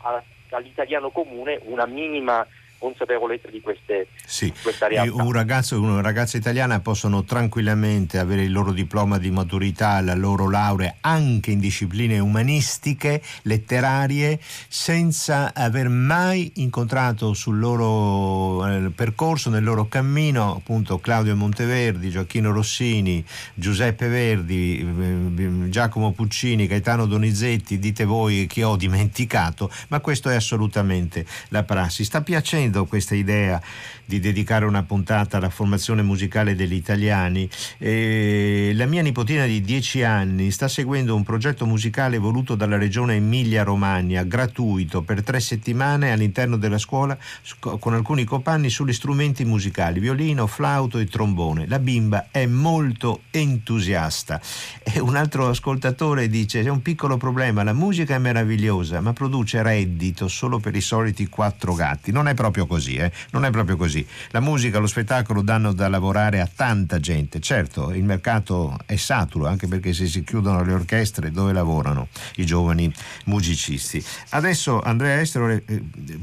all'italiano 0.50 1.10
comune 1.10 1.58
una 1.64 1.86
minima 1.86 2.46
consapevolezza 2.78 3.48
di 3.48 3.60
queste, 3.60 4.08
sì. 4.24 4.52
questa 4.62 4.86
realtà. 4.86 5.22
Un 5.22 5.32
ragazzo 5.32 5.74
e 5.74 5.78
una 5.78 6.00
ragazza 6.00 6.36
italiana 6.36 6.80
possono 6.80 7.24
tranquillamente 7.24 8.18
avere 8.18 8.42
il 8.42 8.52
loro 8.52 8.72
diploma 8.72 9.18
di 9.18 9.30
maturità, 9.30 10.00
la 10.00 10.14
loro 10.14 10.48
laurea 10.48 10.96
anche 11.00 11.50
in 11.50 11.60
discipline 11.60 12.18
umanistiche, 12.18 13.22
letterarie, 13.42 14.38
senza 14.68 15.52
aver 15.54 15.88
mai 15.88 16.52
incontrato 16.56 17.32
sul 17.32 17.58
loro 17.58 18.66
eh, 18.66 18.90
percorso, 18.90 19.50
nel 19.50 19.64
loro 19.64 19.88
cammino, 19.88 20.56
appunto 20.56 20.98
Claudio 20.98 21.34
Monteverdi, 21.34 22.10
Gioacchino 22.10 22.52
Rossini, 22.52 23.24
Giuseppe 23.54 24.08
Verdi, 24.08 24.80
eh, 24.80 25.70
Giacomo 25.70 26.12
Puccini, 26.12 26.66
Gaetano 26.66 27.06
Donizetti, 27.06 27.78
dite 27.78 28.04
voi 28.04 28.46
chi 28.46 28.62
ho 28.62 28.76
dimenticato, 28.76 29.70
ma 29.88 30.00
questo 30.00 30.28
è 30.28 30.34
assolutamente 30.34 31.24
la 31.48 31.62
prassi. 31.62 32.04
Sta 32.04 32.20
piacendo 32.20 32.65
condividendo 32.66 32.84
questa 32.86 33.14
idea 33.14 33.60
di 34.04 34.20
dedicare 34.20 34.64
una 34.66 34.84
puntata 34.84 35.38
alla 35.38 35.50
formazione 35.50 36.02
musicale 36.02 36.54
degli 36.54 36.74
italiani. 36.74 37.48
E 37.78 38.70
la 38.74 38.86
mia 38.86 39.02
nipotina 39.02 39.46
di 39.46 39.60
10 39.60 40.04
anni 40.04 40.50
sta 40.52 40.68
seguendo 40.68 41.14
un 41.16 41.24
progetto 41.24 41.66
musicale 41.66 42.18
voluto 42.18 42.54
dalla 42.54 42.78
regione 42.78 43.16
Emilia-Romagna, 43.16 44.22
gratuito 44.22 45.02
per 45.02 45.22
tre 45.22 45.40
settimane 45.40 46.12
all'interno 46.12 46.56
della 46.56 46.78
scuola 46.78 47.18
con 47.58 47.94
alcuni 47.94 48.24
compagni 48.24 48.70
sugli 48.70 48.92
strumenti 48.92 49.44
musicali, 49.44 49.98
violino, 49.98 50.46
flauto 50.46 50.98
e 50.98 51.06
trombone. 51.06 51.66
La 51.66 51.80
bimba 51.80 52.28
è 52.30 52.46
molto 52.46 53.22
entusiasta. 53.30 54.40
E 54.82 55.00
un 55.00 55.16
altro 55.16 55.48
ascoltatore 55.48 56.28
dice: 56.28 56.62
c'è 56.62 56.68
un 56.68 56.82
piccolo 56.82 57.16
problema, 57.16 57.64
la 57.64 57.72
musica 57.72 58.14
è 58.14 58.18
meravigliosa, 58.18 59.00
ma 59.00 59.12
produce 59.12 59.62
reddito 59.62 60.28
solo 60.28 60.60
per 60.60 60.76
i 60.76 60.80
soliti 60.80 61.26
quattro 61.28 61.74
gatti. 61.74 62.12
Non 62.12 62.28
è 62.28 62.34
proprio 62.34 62.55
proprio 62.56 62.66
così, 62.66 62.94
eh? 62.96 63.12
non 63.32 63.44
è 63.44 63.50
proprio 63.50 63.76
così. 63.76 64.06
La 64.30 64.40
musica, 64.40 64.78
lo 64.78 64.86
spettacolo 64.86 65.42
danno 65.42 65.72
da 65.72 65.88
lavorare 65.88 66.40
a 66.40 66.48
tanta 66.52 66.98
gente. 66.98 67.38
Certo, 67.40 67.92
il 67.92 68.04
mercato 68.04 68.78
è 68.86 68.96
saturo, 68.96 69.46
anche 69.46 69.66
perché 69.66 69.92
se 69.92 70.06
si 70.06 70.24
chiudono 70.24 70.64
le 70.64 70.72
orchestre, 70.72 71.30
dove 71.30 71.52
lavorano 71.52 72.08
i 72.36 72.46
giovani 72.46 72.90
musicisti? 73.26 74.02
Adesso 74.30 74.80
Andrea 74.80 75.20
Estero, 75.20 75.50
eh, 75.50 75.62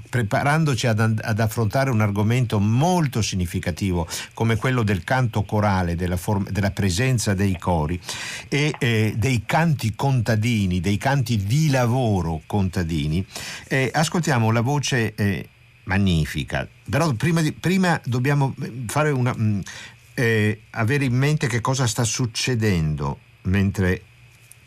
preparandoci 0.10 0.88
ad, 0.88 1.20
ad 1.22 1.40
affrontare 1.40 1.92
un 1.92 2.02
argomento 2.02 2.60
molto 2.60 3.22
significativo 3.22 4.08
come 4.34 4.56
quello 4.56 4.82
del 4.82 5.04
canto 5.04 5.44
corale, 5.44 5.96
della, 5.96 6.18
form- 6.18 6.50
della 6.50 6.72
presenza 6.72 7.36
dei 7.36 7.58
cori 7.60 8.00
e 8.50 8.74
eh, 8.80 9.14
dei 9.16 9.44
canti 9.46 9.94
contadini, 9.96 10.80
dei 10.80 10.98
canti 10.98 11.38
di 11.44 11.70
lavoro 11.70 12.42
contadini, 12.48 13.24
eh, 13.68 13.92
ascoltiamo 13.94 14.50
la 14.52 14.62
voce 14.62 15.14
eh, 15.14 15.50
magnifica. 15.84 16.68
Però 16.90 17.12
prima, 17.14 17.42
di, 17.42 17.52
prima 17.52 18.00
dobbiamo 18.04 18.56
fare 18.88 19.10
una, 19.12 19.34
mm, 19.38 19.60
eh, 20.14 20.62
avere 20.72 21.06
in 21.06 21.16
mente 21.16 21.48
che 21.48 21.62
cosa 21.62 21.88
sta 21.88 22.04
succedendo 22.04 23.20
mentre 23.44 24.02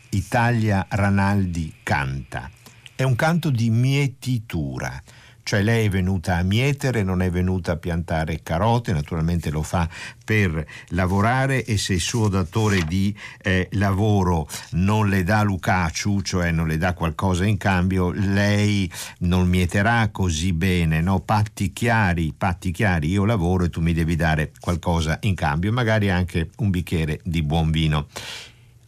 Italia 0.09 0.85
Ranaldi 0.89 1.73
canta. 1.83 2.49
È 2.95 3.03
un 3.03 3.15
canto 3.15 3.49
di 3.49 3.69
mietitura 3.69 5.01
cioè 5.47 5.61
lei 5.61 5.85
è 5.85 5.89
venuta 5.89 6.35
a 6.35 6.43
mietere, 6.43 7.03
non 7.03 7.21
è 7.21 7.31
venuta 7.31 7.71
a 7.71 7.75
piantare 7.77 8.41
carote, 8.43 8.91
naturalmente 8.91 9.49
lo 9.49 9.63
fa 9.63 9.87
per 10.25 10.67
lavorare 10.89 11.63
e 11.63 11.77
se 11.77 11.93
il 11.93 12.01
suo 12.01 12.27
datore 12.27 12.83
di 12.83 13.15
eh, 13.41 13.69
lavoro 13.71 14.45
non 14.71 15.07
le 15.07 15.23
dà 15.23 15.43
Lucaciu, 15.43 16.21
cioè 16.21 16.51
non 16.51 16.67
le 16.67 16.75
dà 16.75 16.91
qualcosa 16.91 17.45
in 17.45 17.55
cambio, 17.55 18.11
lei 18.11 18.91
non 19.19 19.47
mieterà 19.47 20.09
così 20.11 20.51
bene, 20.51 20.99
no? 20.99 21.21
Patti 21.21 21.71
chiari, 21.71 22.33
patti 22.37 22.71
chiari, 22.71 23.07
io 23.07 23.23
lavoro 23.23 23.63
e 23.63 23.69
tu 23.69 23.79
mi 23.79 23.93
devi 23.93 24.17
dare 24.17 24.51
qualcosa 24.59 25.17
in 25.21 25.35
cambio, 25.35 25.71
magari 25.71 26.09
anche 26.09 26.49
un 26.57 26.71
bicchiere 26.71 27.21
di 27.23 27.41
buon 27.41 27.71
vino. 27.71 28.07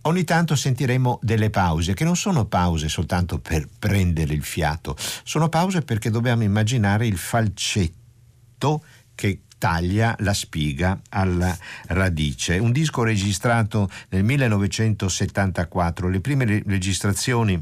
Ogni 0.03 0.23
tanto 0.23 0.55
sentiremo 0.55 1.19
delle 1.21 1.49
pause, 1.49 1.93
che 1.93 2.05
non 2.05 2.15
sono 2.15 2.45
pause 2.45 2.87
soltanto 2.87 3.39
per 3.39 3.67
prendere 3.77 4.33
il 4.33 4.43
fiato, 4.43 4.95
sono 5.23 5.49
pause 5.49 5.81
perché 5.81 6.09
dobbiamo 6.09 6.43
immaginare 6.43 7.05
il 7.05 7.17
falcetto 7.17 8.83
che 9.13 9.41
taglia 9.57 10.15
la 10.19 10.33
spiga 10.33 10.99
alla 11.09 11.55
radice. 11.87 12.57
Un 12.57 12.71
disco 12.71 13.03
registrato 13.03 13.89
nel 14.09 14.23
1974, 14.23 16.07
le 16.07 16.21
prime 16.21 16.63
registrazioni 16.65 17.61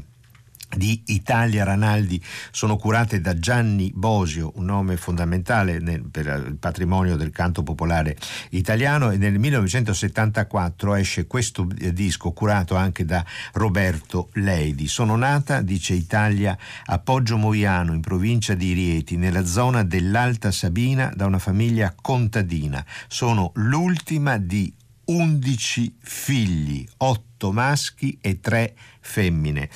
di 0.76 1.02
Italia 1.06 1.64
Ranaldi 1.64 2.22
sono 2.50 2.76
curate 2.76 3.20
da 3.20 3.38
Gianni 3.38 3.90
Bosio, 3.94 4.52
un 4.56 4.66
nome 4.66 4.96
fondamentale 4.96 5.78
nel, 5.78 6.02
per 6.02 6.44
il 6.46 6.56
patrimonio 6.56 7.16
del 7.16 7.30
canto 7.30 7.62
popolare 7.62 8.16
italiano 8.50 9.10
e 9.10 9.16
nel 9.16 9.38
1974 9.38 10.94
esce 10.94 11.26
questo 11.26 11.66
disco 11.92 12.32
curato 12.32 12.76
anche 12.76 13.04
da 13.04 13.24
Roberto 13.54 14.28
Leidi. 14.34 14.88
Sono 14.88 15.16
nata, 15.16 15.62
dice 15.62 15.94
Italia, 15.94 16.56
a 16.86 16.98
Poggio 16.98 17.36
Moiano 17.36 17.94
in 17.94 18.00
provincia 18.00 18.54
di 18.54 18.72
Rieti, 18.72 19.16
nella 19.16 19.44
zona 19.44 19.82
dell'Alta 19.82 20.50
Sabina, 20.50 21.10
da 21.14 21.26
una 21.26 21.38
famiglia 21.38 21.94
contadina. 22.00 22.84
Sono 23.08 23.52
l'ultima 23.54 24.36
di 24.36 24.72
11 25.06 25.96
figli, 26.00 26.86
8 26.98 27.52
maschi 27.52 28.18
e 28.20 28.40
3 28.40 28.74
femmine. 29.00 29.70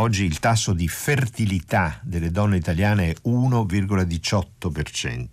Oggi 0.00 0.24
il 0.24 0.38
tasso 0.38 0.72
di 0.72 0.88
fertilità 0.88 2.00
delle 2.02 2.30
donne 2.30 2.56
italiane 2.56 3.10
è 3.10 3.16
1,18%. 3.28 5.26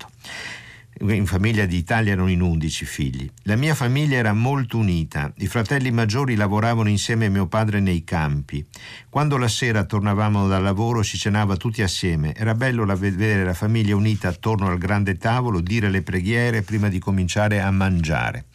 In 0.99 1.25
famiglia 1.25 1.65
di 1.65 1.77
Italia 1.77 2.11
erano 2.11 2.27
in 2.27 2.41
11 2.41 2.83
figli. 2.83 3.31
La 3.43 3.55
mia 3.55 3.73
famiglia 3.75 4.17
era 4.17 4.33
molto 4.33 4.77
unita. 4.77 5.31
I 5.37 5.47
fratelli 5.47 5.89
maggiori 5.91 6.35
lavoravano 6.35 6.89
insieme 6.89 7.27
a 7.27 7.29
mio 7.29 7.47
padre 7.47 7.79
nei 7.79 8.03
campi. 8.03 8.65
Quando 9.09 9.37
la 9.37 9.47
sera 9.47 9.85
tornavamo 9.85 10.49
dal 10.49 10.63
lavoro 10.63 11.01
si 11.01 11.17
cenava 11.17 11.55
tutti 11.55 11.81
assieme. 11.81 12.35
Era 12.35 12.53
bello 12.53 12.83
vedere 12.97 13.45
la 13.45 13.53
famiglia 13.53 13.95
unita 13.95 14.27
attorno 14.27 14.67
al 14.67 14.77
grande 14.77 15.15
tavolo, 15.15 15.61
dire 15.61 15.89
le 15.89 16.01
preghiere 16.01 16.61
prima 16.61 16.89
di 16.89 16.99
cominciare 16.99 17.61
a 17.61 17.71
mangiare. 17.71 18.47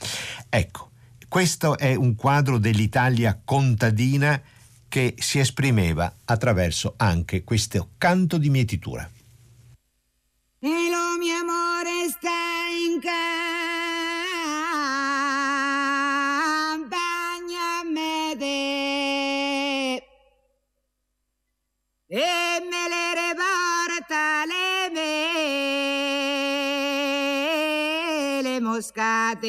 Ecco, 0.51 0.91
questo 1.27 1.79
è 1.79 1.95
un 1.95 2.15
quadro 2.17 2.59
dell'Italia 2.59 3.41
contadina 3.43 4.39
che 4.93 5.15
si 5.17 5.39
esprimeva 5.39 6.19
attraverso 6.27 6.93
anche 6.99 7.45
questo 7.45 7.93
canto 7.97 8.37
di 8.37 8.51
mietitura. 8.51 9.11
E 10.59 10.69
lo 10.69 11.17
mio 11.19 11.35
amore 11.35 12.11
sta 12.11 12.29
in 12.69 13.01
campagna 13.01 13.41
me 17.91 18.37
te 18.37 19.95
e 22.09 22.61
me 22.69 22.89
le 22.93 23.15
reporta 23.15 24.45
le 24.45 24.91
mele 28.43 28.61
moscate 28.61 29.49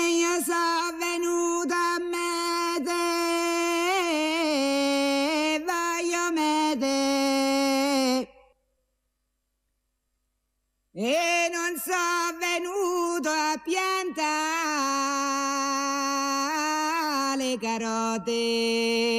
carote. 18.19 19.10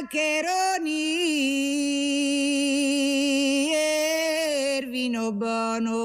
maccheroni 0.10 0.90
e 3.72 4.80
il 4.82 4.90
vino 4.90 5.32
buono. 5.32 5.98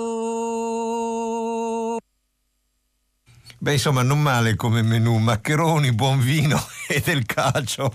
Beh, 3.56 3.72
insomma, 3.72 4.02
non 4.02 4.20
male 4.20 4.56
come 4.56 4.82
menù, 4.82 5.16
maccheroni, 5.16 5.92
buon 5.92 6.20
vino 6.20 6.62
e 6.86 7.00
del 7.00 7.24
calcio. 7.24 7.94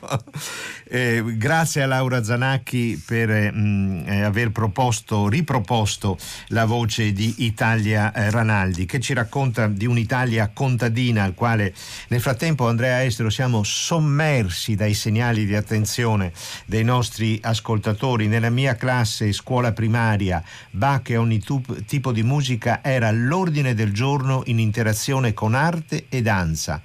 Eh, 0.92 1.24
grazie 1.38 1.84
a 1.84 1.86
Laura 1.86 2.24
Zanacchi 2.24 3.00
per 3.06 3.30
eh, 3.30 3.52
mh, 3.52 4.06
eh, 4.08 4.22
aver 4.24 4.50
proposto, 4.50 5.28
riproposto 5.30 6.18
la 6.48 6.66
voce 6.66 7.14
di 7.14 7.32
Italia 7.46 8.12
eh, 8.12 8.32
Ranaldi, 8.32 8.88
che 8.88 9.00
ci 9.00 9.14
racconta 9.14 9.68
di 9.68 9.86
un'Italia 9.86 10.50
contadina 10.52 11.22
al 11.22 11.36
quale 11.36 11.76
nel 12.08 12.20
frattempo 12.20 12.68
Andrea 12.68 13.04
Estero 13.04 13.30
siamo 13.30 13.62
sommersi 13.62 14.74
dai 14.74 14.96
segnali 14.96 15.46
di 15.46 15.56
attenzione 15.56 16.32
dei 16.66 16.84
nostri 16.84 17.38
ascoltatori. 17.40 18.26
Nella 18.26 18.50
mia 18.50 18.76
classe 18.76 19.32
scuola 19.32 19.72
primaria, 19.74 20.44
Bach 20.72 21.08
e 21.12 21.18
ogni 21.18 21.40
tup- 21.40 21.86
tipo 21.86 22.12
di 22.12 22.24
musica 22.24 22.80
era 22.82 23.12
l'ordine 23.12 23.76
del 23.76 23.94
giorno 23.94 24.42
in 24.46 24.58
interazione 24.58 25.36
con 25.36 25.54
arte 25.54 26.06
e 26.10 26.24
danza. 26.24 26.82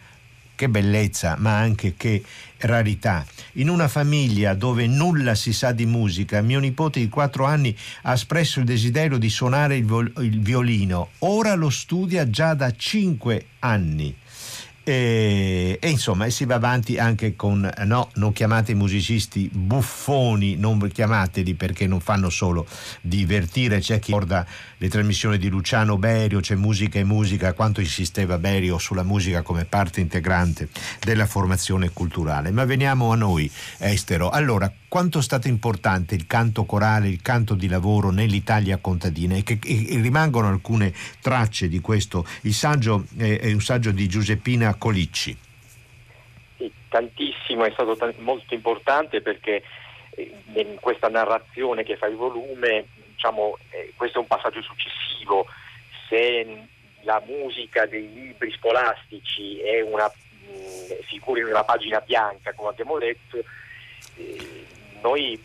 Che 0.57 0.69
bellezza, 0.69 1.35
ma 1.39 1.59
anche 1.59 1.95
che 1.97 2.23
rarità. 2.59 3.27
In 3.55 3.69
una 3.69 3.89
famiglia 3.89 4.55
dove 4.55 4.87
nulla 4.87 5.35
si 5.35 5.53
sa 5.53 5.73
di 5.73 5.85
musica, 5.85 6.43
mio 6.43 6.61
nipote 6.61 7.01
di 7.01 7.09
4 7.09 7.45
anni 7.45 7.77
ha 8.03 8.13
espresso 8.13 8.61
il 8.61 8.65
desiderio 8.65 9.19
di 9.19 9.29
suonare 9.29 9.77
il, 9.77 10.41
violino. 10.41 11.11
Ora 11.21 11.55
lo 11.55 11.71
studia 11.71 12.31
già 12.31 12.55
da 12.55 12.73
5 12.73 13.47
anni. 13.59 14.15
E, 14.85 15.79
e, 15.81 15.89
insomma, 15.89 16.27
e 16.27 16.31
si 16.31 16.45
va 16.45 16.57
avanti 16.57 16.99
anche 16.99 17.37
con, 17.37 17.71
no, 17.85 18.11
non 18.15 18.33
chiamate 18.33 18.73
i 18.73 18.75
musicisti 18.75 19.49
buffoni, 19.51 20.57
non 20.57 20.91
chiamateli 20.93 21.55
perché 21.55 21.87
non 21.87 22.01
fanno 22.01 22.29
solo 22.29 22.67
divertire, 23.01 23.81
c'è 23.81 23.99
chi 23.99 24.13
ricorda 24.13 24.47
le 24.77 24.89
trasmissioni 24.89 25.39
di 25.39 25.49
Luciano 25.49 25.97
Berio, 25.97 26.41
c'è 26.41 26.55
musica 26.55 26.99
e 26.99 27.05
musica, 27.05 27.55
quanto 27.55 27.81
insisteva 27.81 28.37
Berio 28.37 28.77
sulla 28.77 29.03
musica 29.03 29.41
come 29.41 29.65
parte 29.65 30.01
integrante 30.01 30.69
della 31.01 31.27
formazione 31.27 31.91
culturale. 31.91 32.51
Ma 32.51 32.67
veniamo 32.67 33.11
a 33.11 33.17
noi, 33.17 33.51
Estero. 33.79 34.29
Allora, 34.29 34.71
quanto 34.87 35.19
è 35.19 35.23
stato 35.23 35.49
importante 35.49 36.15
il 36.15 36.27
canto 36.27 36.65
corale, 36.67 37.09
il 37.09 37.23
canto 37.23 37.55
di 37.55 37.67
lavoro 37.67 38.11
nell'Italia 38.11 38.77
contadina 38.77 39.35
e, 39.35 39.43
che, 39.43 39.59
e 39.61 39.99
rimangono 40.01 40.49
alcune 40.49 40.93
tracce 41.21 41.69
di 41.69 41.81
questo. 41.81 42.27
Il 42.43 42.55
saggio 42.55 43.07
è, 43.17 43.41
è 43.41 43.53
un 43.53 43.61
saggio 43.61 43.91
di 43.91 44.07
Giuseppina 44.07 44.74
Colicci. 44.77 45.37
Sì, 46.57 46.73
tantissimo, 46.89 47.65
è 47.65 47.71
stato 47.73 47.97
t- 47.97 48.19
molto 48.19 48.55
importante 48.55 49.21
perché 49.21 49.63
eh, 50.11 50.35
in 50.55 50.77
questa 50.81 51.09
narrazione 51.09 51.83
che 51.83 51.97
fa 51.97 52.07
il 52.07 52.17
volume, 52.17 52.87
diciamo, 53.13 53.59
eh, 53.71 53.93
questo 53.97 54.19
è 54.19 54.21
un 54.21 54.27
passaggio 54.27 54.63
successivo. 54.63 55.47
Se 56.09 56.67
la 57.03 57.23
musica 57.27 57.87
dei 57.87 58.13
libri 58.13 58.53
scolastici 58.53 59.59
è 59.61 59.81
una 59.81 60.11
figura 61.03 61.41
in 61.41 61.47
una 61.47 61.65
pagina 61.65 62.01
bianca, 62.01 62.53
come 62.53 62.71
abbiamo 62.71 62.99
detto, 62.99 63.43
eh, 64.17 64.67
noi 65.01 65.41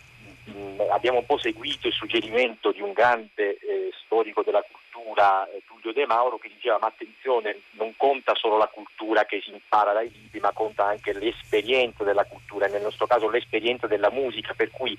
mh, 0.45 0.81
abbiamo 0.91 1.19
un 1.19 1.25
po' 1.25 1.37
seguito 1.37 1.87
il 1.87 1.93
suggerimento 1.93 2.71
di 2.71 2.81
un 2.81 2.93
grande 2.93 3.57
eh, 3.57 3.91
storico 4.05 4.43
della 4.43 4.61
cultura, 4.61 4.78
eh, 5.15 5.61
Tullio 5.65 5.93
De 5.93 6.05
Mauro, 6.05 6.37
che 6.37 6.49
diceva 6.49 6.77
ma 6.79 6.87
attenzione, 6.87 7.61
non 7.71 7.95
conta 7.95 8.35
solo 8.35 8.57
la 8.57 8.67
cultura 8.67 9.25
che 9.25 9.41
si 9.41 9.51
impara 9.51 9.93
dai 9.93 10.11
libri, 10.11 10.39
ma 10.39 10.51
conta 10.51 10.85
anche 10.85 11.13
l'esperienza 11.13 12.03
della 12.03 12.25
cultura, 12.25 12.67
nel 12.67 12.81
nostro 12.81 13.07
caso 13.07 13.29
l'esperienza 13.29 13.87
della 13.87 14.11
musica, 14.11 14.53
per 14.53 14.71
cui 14.71 14.97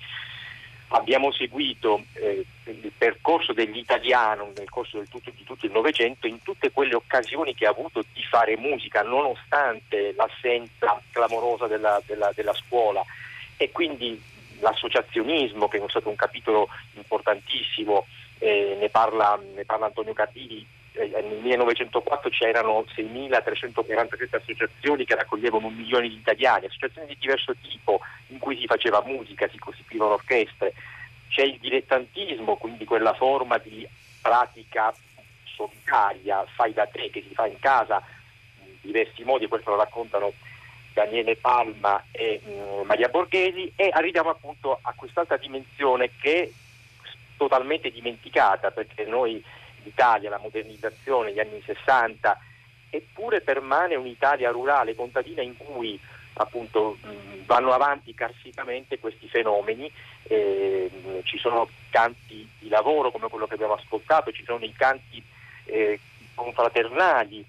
abbiamo 0.93 1.31
seguito 1.31 2.03
eh, 2.13 2.45
il 2.65 2.91
percorso 2.97 3.53
dell'italiano 3.53 4.51
nel 4.55 4.69
corso 4.69 5.01
tutto, 5.09 5.31
di 5.31 5.43
tutto 5.43 5.65
il 5.65 5.71
Novecento 5.71 6.27
in 6.27 6.41
tutte 6.43 6.71
quelle 6.71 6.95
occasioni 6.95 7.53
che 7.53 7.65
ha 7.65 7.69
avuto 7.69 8.03
di 8.13 8.23
fare 8.23 8.57
musica, 8.57 9.01
nonostante 9.01 10.13
l'assenza 10.13 11.01
clamorosa 11.11 11.67
della, 11.67 12.01
della, 12.05 12.31
della 12.35 12.53
scuola. 12.53 13.03
E 13.57 13.71
quindi 13.71 14.21
l'associazionismo, 14.59 15.67
che 15.67 15.77
è 15.77 15.83
stato 15.87 16.09
un 16.09 16.15
capitolo 16.15 16.67
importantissimo, 16.95 18.05
eh, 18.41 18.75
ne, 18.79 18.89
parla, 18.89 19.39
ne, 19.53 19.63
parla, 19.65 19.85
Antonio 19.85 20.13
Cardini, 20.13 20.65
eh, 20.93 21.07
nel 21.07 21.39
1904 21.41 22.29
c'erano 22.31 22.83
6.347 22.95 24.35
associazioni 24.35 25.05
che 25.05 25.15
raccoglievano 25.15 25.67
un 25.67 25.75
milione 25.75 26.09
di 26.09 26.15
italiani, 26.15 26.65
associazioni 26.65 27.07
di 27.07 27.17
diverso 27.19 27.53
tipo 27.61 28.01
in 28.27 28.39
cui 28.39 28.57
si 28.57 28.65
faceva 28.65 29.03
musica, 29.05 29.47
si 29.47 29.59
costituivano 29.59 30.13
orchestre, 30.13 30.73
c'è 31.29 31.43
il 31.43 31.59
dilettantismo, 31.59 32.55
quindi 32.55 32.83
quella 32.83 33.13
forma 33.13 33.59
di 33.59 33.87
pratica 34.21 34.91
solitaria, 35.45 36.43
fai 36.55 36.73
da 36.73 36.87
te, 36.87 37.11
che 37.11 37.23
si 37.27 37.35
fa 37.35 37.45
in 37.45 37.59
casa 37.59 38.01
in 38.65 38.73
diversi 38.81 39.23
modi, 39.23 39.47
questo 39.47 39.69
lo 39.69 39.77
raccontano 39.77 40.33
Daniele 40.93 41.35
Palma 41.35 42.03
e 42.11 42.41
mh, 42.43 42.85
Maria 42.85 43.07
Borghesi 43.07 43.71
e 43.75 43.89
arriviamo 43.93 44.29
appunto 44.29 44.79
a 44.81 44.93
quest'altra 44.95 45.37
dimensione 45.37 46.09
che 46.19 46.51
totalmente 47.41 47.89
dimenticata 47.89 48.69
perché 48.69 49.03
noi 49.03 49.43
l'Italia, 49.81 50.29
la 50.29 50.37
modernizzazione, 50.37 51.33
gli 51.33 51.39
anni 51.39 51.59
60, 51.65 52.37
eppure 52.91 53.41
permane 53.41 53.95
un'Italia 53.95 54.51
rurale, 54.51 54.93
contadina 54.93 55.41
in 55.41 55.57
cui 55.57 55.99
appunto 56.33 56.97
mh, 57.01 57.45
vanno 57.45 57.71
avanti 57.71 58.13
carsicamente 58.13 58.99
questi 58.99 59.27
fenomeni, 59.27 59.91
eh, 60.23 60.91
ci 61.23 61.39
sono 61.39 61.67
canti 61.89 62.47
di 62.59 62.69
lavoro 62.69 63.09
come 63.09 63.27
quello 63.27 63.47
che 63.47 63.55
abbiamo 63.55 63.73
ascoltato, 63.73 64.31
ci 64.31 64.43
sono 64.43 64.63
i 64.63 64.73
canti 64.73 65.23
eh, 65.65 65.99
confraternali, 66.35 67.43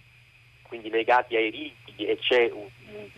quindi 0.63 0.89
legati 0.89 1.37
ai 1.37 1.51
riti 1.51 2.07
e 2.07 2.17
c'è 2.17 2.51
un, 2.51 2.67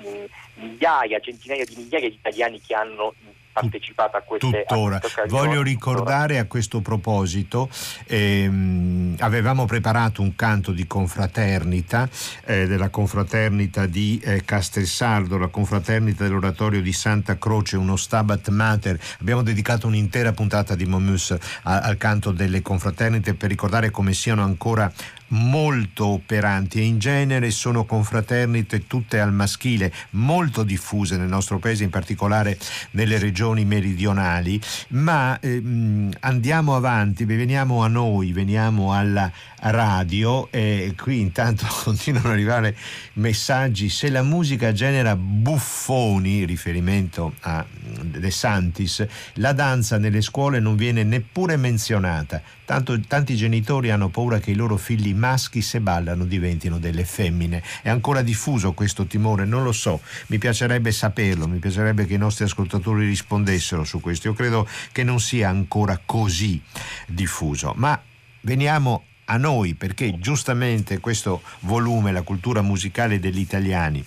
un, 0.03 0.27
migliaia, 0.55 1.21
centinaia 1.21 1.65
di 1.65 1.77
migliaia 1.77 2.09
di 2.09 2.17
italiani 2.17 2.61
che 2.61 2.75
hanno 2.75 3.15
partecipato 3.55 4.17
a 4.17 4.21
queste, 4.21 4.65
Tuttora. 4.67 4.97
a 4.97 5.01
queste 5.01 5.27
Voglio 5.29 5.63
ricordare 5.63 6.39
a 6.39 6.47
questo 6.47 6.81
proposito, 6.81 7.71
ehm, 8.07 9.17
avevamo 9.21 9.65
preparato 9.65 10.21
un 10.23 10.35
canto 10.35 10.73
di 10.73 10.87
confraternita, 10.87 12.09
eh, 12.45 12.67
della 12.67 12.89
confraternita 12.89 13.87
di 13.87 14.21
eh, 14.23 14.45
Castelsaldo, 14.45 15.39
la 15.39 15.47
confraternita 15.47 16.25
dell'oratorio 16.25 16.83
di 16.83 16.93
Santa 16.93 17.39
Croce, 17.39 17.77
uno 17.77 17.97
Stabat 17.97 18.49
Mater. 18.49 18.99
Abbiamo 19.21 19.43
dedicato 19.43 19.87
un'intera 19.87 20.33
puntata 20.33 20.75
di 20.75 20.85
Momus 20.85 21.37
a, 21.63 21.81
al 21.81 21.97
canto 21.97 22.33
delle 22.33 22.61
confraternite 22.61 23.35
per 23.35 23.49
ricordare 23.49 23.91
come 23.91 24.13
siano 24.13 24.43
ancora 24.43 24.93
molto 25.35 26.07
operanti 26.07 26.79
e 26.79 26.85
in 26.85 26.99
genere 26.99 27.51
sono 27.51 27.85
confraternite 27.85 28.87
tutte 28.87 29.21
al 29.21 29.33
maschile, 29.33 29.93
molto 30.11 30.63
diffuse 30.63 31.17
nel 31.17 31.29
nostro 31.29 31.59
paese, 31.59 31.85
in 31.85 31.91
particolare 31.91 32.59
nelle 32.93 33.19
regioni 33.19 33.65
meridionali, 33.65 34.61
ma 34.89 35.39
ehm, 35.41 36.13
andiamo 36.21 36.77
avanti, 36.77 37.25
veniamo 37.25 37.83
a 37.83 37.89
noi, 37.89 38.33
veniamo 38.33 38.93
alla 38.93 39.31
radio 39.67 40.51
e 40.51 40.95
qui 40.97 41.21
intanto 41.21 41.67
continuano 41.83 42.29
ad 42.29 42.35
arrivare 42.35 42.77
messaggi, 43.15 43.89
se 43.89 44.11
la 44.11 44.23
musica 44.23 44.73
genera 44.73 45.17
buffoni, 45.17 46.45
riferimento 46.45 47.35
a 47.41 47.65
De 48.03 48.31
Santis, 48.31 49.07
la 49.35 49.53
danza 49.53 49.99
nelle 49.99 50.21
scuole 50.21 50.61
non 50.61 50.77
viene 50.77 51.03
neppure 51.03 51.57
menzionata, 51.57 52.43
Tanto, 52.65 52.99
tanti 52.99 53.37
genitori 53.37 53.91
hanno 53.91 54.09
paura 54.09 54.39
che 54.39 54.51
i 54.51 54.55
loro 54.55 54.79
figli 54.79 55.13
maschi 55.25 55.63
se 55.63 55.81
ballano 55.81 56.27
diventino 56.27 56.79
delle 56.79 57.07
femmine. 57.07 57.63
È 57.81 57.89
ancora 57.89 58.21
diffuso 58.21 58.75
questo 58.75 59.07
timore? 59.07 59.47
Non 59.47 59.63
lo 59.63 59.73
so, 59.73 60.03
mi 60.27 60.37
piacerebbe 60.37 60.93
saperlo, 60.93 61.49
mi 61.49 61.59
piacerebbe 61.59 62.05
che 62.05 62.13
i 62.13 62.19
nostri 62.19 62.45
ascoltatori 62.45 63.07
rispondessero 63.07 63.85
su 63.85 64.01
questo. 64.01 64.29
Io 64.29 64.35
credo 64.35 64.69
che 64.93 65.03
non 65.03 65.21
sia 65.21 65.49
ancora 65.49 65.99
così 66.05 66.63
diffuso, 67.07 67.73
ma 67.77 67.99
veniamo 68.43 69.05
a 69.27 69.39
noi 69.39 69.75
perché 69.75 70.19
giustamente 70.19 71.01
questo 71.01 71.41
volume, 71.61 72.13
la 72.13 72.21
cultura 72.21 72.61
musicale 72.61 73.19
degli 73.19 73.41
italiani, 73.41 74.05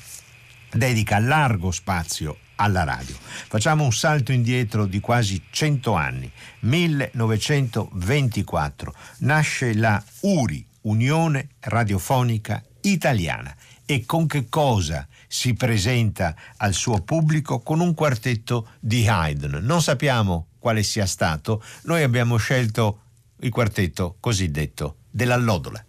dedica 0.71 1.17
largo 1.17 1.71
spazio 1.71 2.37
alla 2.57 2.83
radio. 2.83 3.15
Facciamo 3.17 3.83
un 3.83 3.91
salto 3.91 4.31
indietro 4.31 4.85
di 4.85 4.99
quasi 4.99 5.41
100 5.49 5.93
anni. 5.93 6.31
1924 6.59 8.93
nasce 9.19 9.73
la 9.73 10.03
URI, 10.21 10.66
Unione 10.87 11.49
Radiofonica 11.59 12.63
Italiana. 12.81 13.55
E 13.85 14.05
con 14.05 14.27
che 14.27 14.49
cosa 14.49 15.07
si 15.27 15.53
presenta 15.53 16.35
al 16.57 16.73
suo 16.73 17.01
pubblico? 17.01 17.59
Con 17.59 17.79
un 17.79 17.93
quartetto 17.93 18.71
di 18.79 19.07
Haydn. 19.07 19.59
Non 19.61 19.81
sappiamo 19.81 20.47
quale 20.59 20.83
sia 20.83 21.05
stato, 21.05 21.63
noi 21.83 22.03
abbiamo 22.03 22.37
scelto 22.37 23.01
il 23.39 23.49
quartetto 23.49 24.17
cosiddetto 24.19 24.97
dell'allodola. 25.09 25.86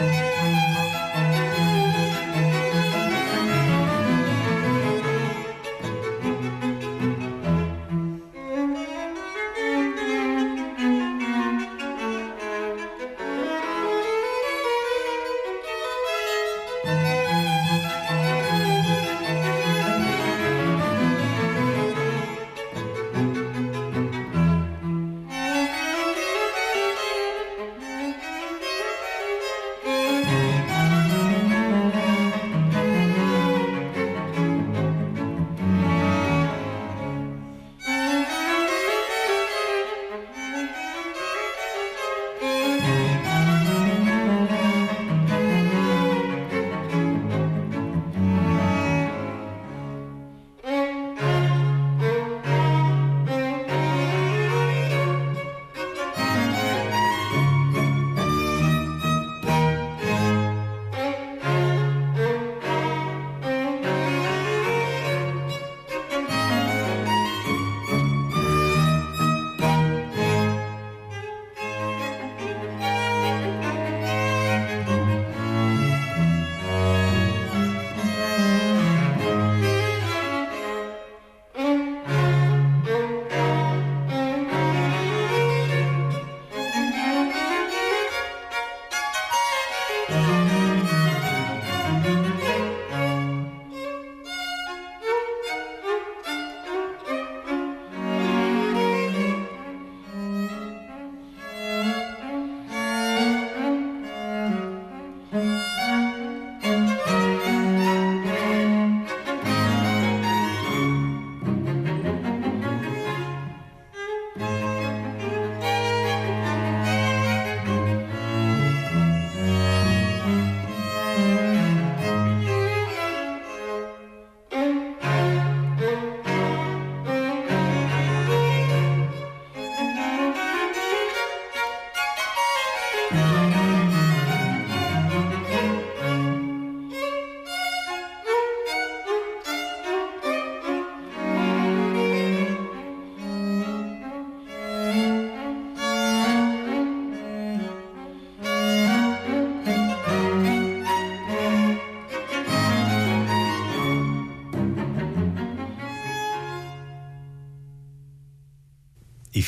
Música 0.00 0.57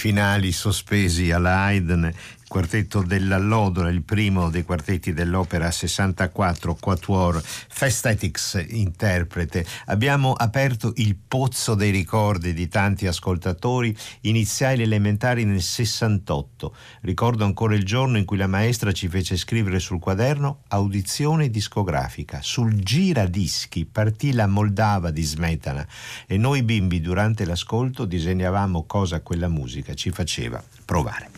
finali 0.01 0.51
sospesi 0.51 1.31
alla 1.31 1.57
Haydn 1.67 2.09
quartetto 2.51 3.03
dell'Allodola, 3.03 3.91
il 3.91 4.03
primo 4.03 4.51
dei 4.51 4.65
quartetti 4.65 5.13
dell'opera 5.13 5.71
64, 5.71 6.75
Quatuor, 6.75 7.41
Festetics 7.41 8.67
interprete. 8.71 9.65
Abbiamo 9.87 10.33
aperto 10.33 10.93
il 10.97 11.15
pozzo 11.15 11.77
dei 11.77 11.93
ricordi 11.93 12.53
di 12.53 12.67
tanti 12.67 13.07
ascoltatori, 13.07 13.97
iniziai 14.23 14.77
le 14.77 14.83
elementari 14.83 15.45
nel 15.45 15.63
68. 15.63 16.75
Ricordo 17.03 17.45
ancora 17.45 17.77
il 17.77 17.85
giorno 17.85 18.19
in 18.19 18.25
cui 18.25 18.37
la 18.37 18.49
maestra 18.49 18.91
ci 18.91 19.07
fece 19.07 19.37
scrivere 19.37 19.79
sul 19.79 20.01
quaderno 20.01 20.63
audizione 20.71 21.51
discografica. 21.51 22.41
Sul 22.43 22.75
giradischi 22.81 23.85
partì 23.87 24.33
la 24.33 24.49
Moldava 24.49 25.13
di 25.13 25.23
Smetana 25.23 25.87
e 26.27 26.37
noi 26.37 26.65
bimbi 26.65 27.01
durante 27.01 27.45
l'ascolto 27.45 28.05
disegnavamo 28.07 28.87
cosa 28.87 29.21
quella 29.21 29.47
musica 29.47 29.95
ci 29.95 30.11
faceva 30.11 30.61
provare. 30.85 31.31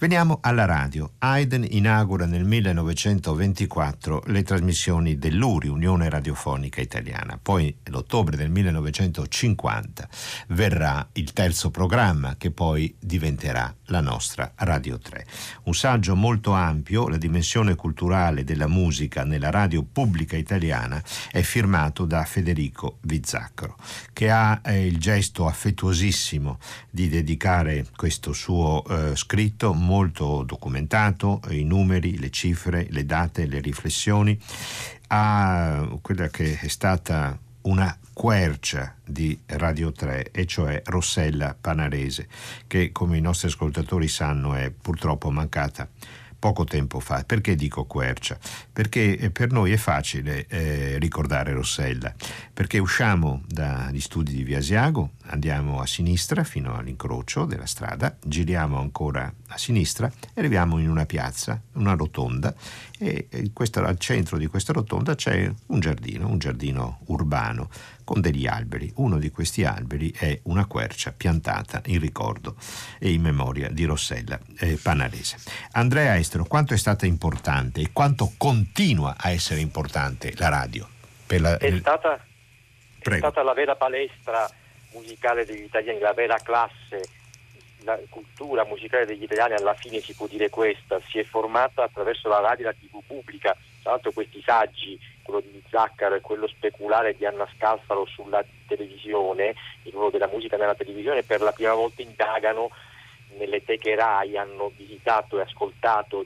Veniamo 0.00 0.38
alla 0.40 0.64
radio. 0.64 1.10
Haydn 1.18 1.62
inaugura 1.68 2.24
nel 2.24 2.46
1924 2.46 4.22
le 4.28 4.42
trasmissioni 4.42 5.18
dell'URI, 5.18 5.68
Unione 5.68 6.08
Radiofonica 6.08 6.80
Italiana. 6.80 7.38
Poi, 7.40 7.76
nell'ottobre 7.82 8.38
del 8.38 8.48
1950, 8.48 10.08
verrà 10.48 11.06
il 11.12 11.34
terzo 11.34 11.70
programma 11.70 12.36
che 12.38 12.50
poi 12.50 12.96
diventerà 12.98 13.74
la 13.90 14.00
nostra 14.00 14.52
Radio 14.56 14.98
3. 14.98 15.26
Un 15.64 15.74
saggio 15.74 16.16
molto 16.16 16.52
ampio, 16.52 17.08
la 17.08 17.16
dimensione 17.16 17.74
culturale 17.74 18.44
della 18.44 18.66
musica 18.66 19.24
nella 19.24 19.50
radio 19.50 19.82
pubblica 19.82 20.36
italiana, 20.36 21.02
è 21.30 21.42
firmato 21.42 22.04
da 22.04 22.24
Federico 22.24 22.98
Vizzaccaro, 23.02 23.76
che 24.12 24.30
ha 24.30 24.60
eh, 24.64 24.86
il 24.86 24.98
gesto 24.98 25.46
affettuosissimo 25.46 26.58
di 26.90 27.08
dedicare 27.08 27.86
questo 27.96 28.32
suo 28.32 28.84
eh, 28.84 29.16
scritto 29.16 29.72
molto 29.74 30.42
documentato, 30.44 31.40
i 31.50 31.64
numeri, 31.64 32.18
le 32.18 32.30
cifre, 32.30 32.86
le 32.90 33.04
date, 33.04 33.46
le 33.46 33.60
riflessioni, 33.60 34.38
a 35.08 35.88
quella 36.00 36.28
che 36.28 36.58
è 36.58 36.68
stata 36.68 37.38
una 37.62 37.96
quercia 38.12 38.96
di 39.04 39.38
Radio 39.46 39.92
3, 39.92 40.30
e 40.30 40.46
cioè 40.46 40.82
Rossella 40.84 41.56
Panarese, 41.58 42.28
che 42.66 42.92
come 42.92 43.16
i 43.16 43.20
nostri 43.20 43.48
ascoltatori 43.48 44.08
sanno 44.08 44.54
è 44.54 44.70
purtroppo 44.70 45.30
mancata 45.30 45.88
poco 46.40 46.64
tempo 46.64 46.98
fa. 46.98 47.22
Perché 47.24 47.54
dico 47.54 47.84
quercia? 47.84 48.36
Perché 48.72 49.16
eh, 49.16 49.30
per 49.30 49.52
noi 49.52 49.70
è 49.70 49.76
facile 49.76 50.46
eh, 50.48 50.98
ricordare 50.98 51.52
Rossella, 51.52 52.12
perché 52.52 52.78
usciamo 52.78 53.42
dagli 53.46 54.00
studi 54.00 54.32
di 54.32 54.42
Via 54.42 54.58
Asiago, 54.58 55.10
andiamo 55.26 55.80
a 55.80 55.86
sinistra 55.86 56.42
fino 56.42 56.74
all'incrocio 56.74 57.44
della 57.44 57.66
strada, 57.66 58.16
giriamo 58.24 58.80
ancora 58.80 59.32
a 59.48 59.58
sinistra 59.58 60.10
e 60.34 60.40
arriviamo 60.40 60.78
in 60.78 60.88
una 60.88 61.06
piazza, 61.06 61.60
una 61.74 61.92
rotonda 61.92 62.52
e 63.02 63.50
questo, 63.54 63.82
al 63.82 63.98
centro 63.98 64.36
di 64.36 64.46
questa 64.46 64.74
rotonda 64.74 65.14
c'è 65.14 65.50
un 65.68 65.80
giardino, 65.80 66.28
un 66.28 66.38
giardino 66.38 67.00
urbano 67.06 67.70
con 68.04 68.20
degli 68.20 68.46
alberi. 68.46 68.92
Uno 68.96 69.18
di 69.18 69.30
questi 69.30 69.64
alberi 69.64 70.10
è 70.10 70.38
una 70.44 70.66
quercia 70.66 71.10
piantata 71.10 71.80
in 71.86 71.98
ricordo 71.98 72.56
e 72.98 73.10
in 73.10 73.22
memoria 73.22 73.70
di 73.70 73.84
Rossella 73.84 74.38
eh, 74.58 74.78
Panarese. 74.82 75.38
Andrea 75.72 76.18
Estero, 76.18 76.44
quanto 76.44 76.74
è 76.74 76.76
stata 76.76 77.06
importante 77.06 77.80
e 77.80 77.90
quanto 77.90 78.32
continua 78.36 79.16
a 79.18 79.30
essere 79.30 79.60
importante 79.60 80.34
la 80.36 80.50
radio? 80.50 80.86
La, 81.28 81.56
è, 81.56 81.78
stata, 81.78 82.22
è 82.98 83.16
stata 83.16 83.42
la 83.42 83.54
vera 83.54 83.76
palestra 83.76 84.46
musicale 84.92 85.46
degli 85.46 85.62
italiani, 85.62 86.00
la 86.00 86.12
vera 86.12 86.36
classe 86.42 87.19
la 87.82 87.98
cultura 88.08 88.64
musicale 88.64 89.06
degli 89.06 89.22
italiani 89.22 89.54
alla 89.54 89.74
fine 89.74 90.00
si 90.00 90.14
può 90.14 90.26
dire 90.26 90.48
questa, 90.50 91.00
si 91.08 91.18
è 91.18 91.24
formata 91.24 91.84
attraverso 91.84 92.28
la 92.28 92.40
radio 92.40 92.68
e 92.68 92.68
la 92.68 92.74
tv 92.74 93.02
pubblica, 93.06 93.56
tra 93.82 93.92
l'altro 93.92 94.12
questi 94.12 94.42
saggi, 94.42 94.98
quello 95.22 95.40
di 95.40 95.62
Zaccaro 95.68 96.14
e 96.16 96.20
quello 96.20 96.46
speculare 96.46 97.16
di 97.16 97.24
Anna 97.24 97.48
Scalfaro 97.56 98.04
sulla 98.06 98.44
televisione, 98.66 99.54
il 99.84 99.92
ruolo 99.92 100.10
della 100.10 100.28
musica 100.28 100.56
nella 100.56 100.74
televisione, 100.74 101.22
per 101.22 101.40
la 101.40 101.52
prima 101.52 101.74
volta 101.74 102.02
indagano 102.02 102.70
nelle 103.38 103.64
teche 103.64 103.94
RAI, 103.94 104.36
hanno 104.36 104.72
visitato 104.76 105.38
e 105.38 105.42
ascoltato 105.42 106.24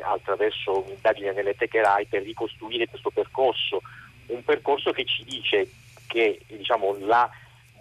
attraverso 0.00 0.82
un'indagine 0.82 1.32
nelle 1.32 1.54
teche 1.56 1.80
RAI 1.80 2.06
per 2.06 2.22
ricostruire 2.22 2.88
questo 2.88 3.10
percorso, 3.10 3.80
un 4.26 4.42
percorso 4.44 4.92
che 4.92 5.04
ci 5.04 5.24
dice 5.24 5.68
che 6.06 6.40
diciamo, 6.46 6.96
la 7.00 7.30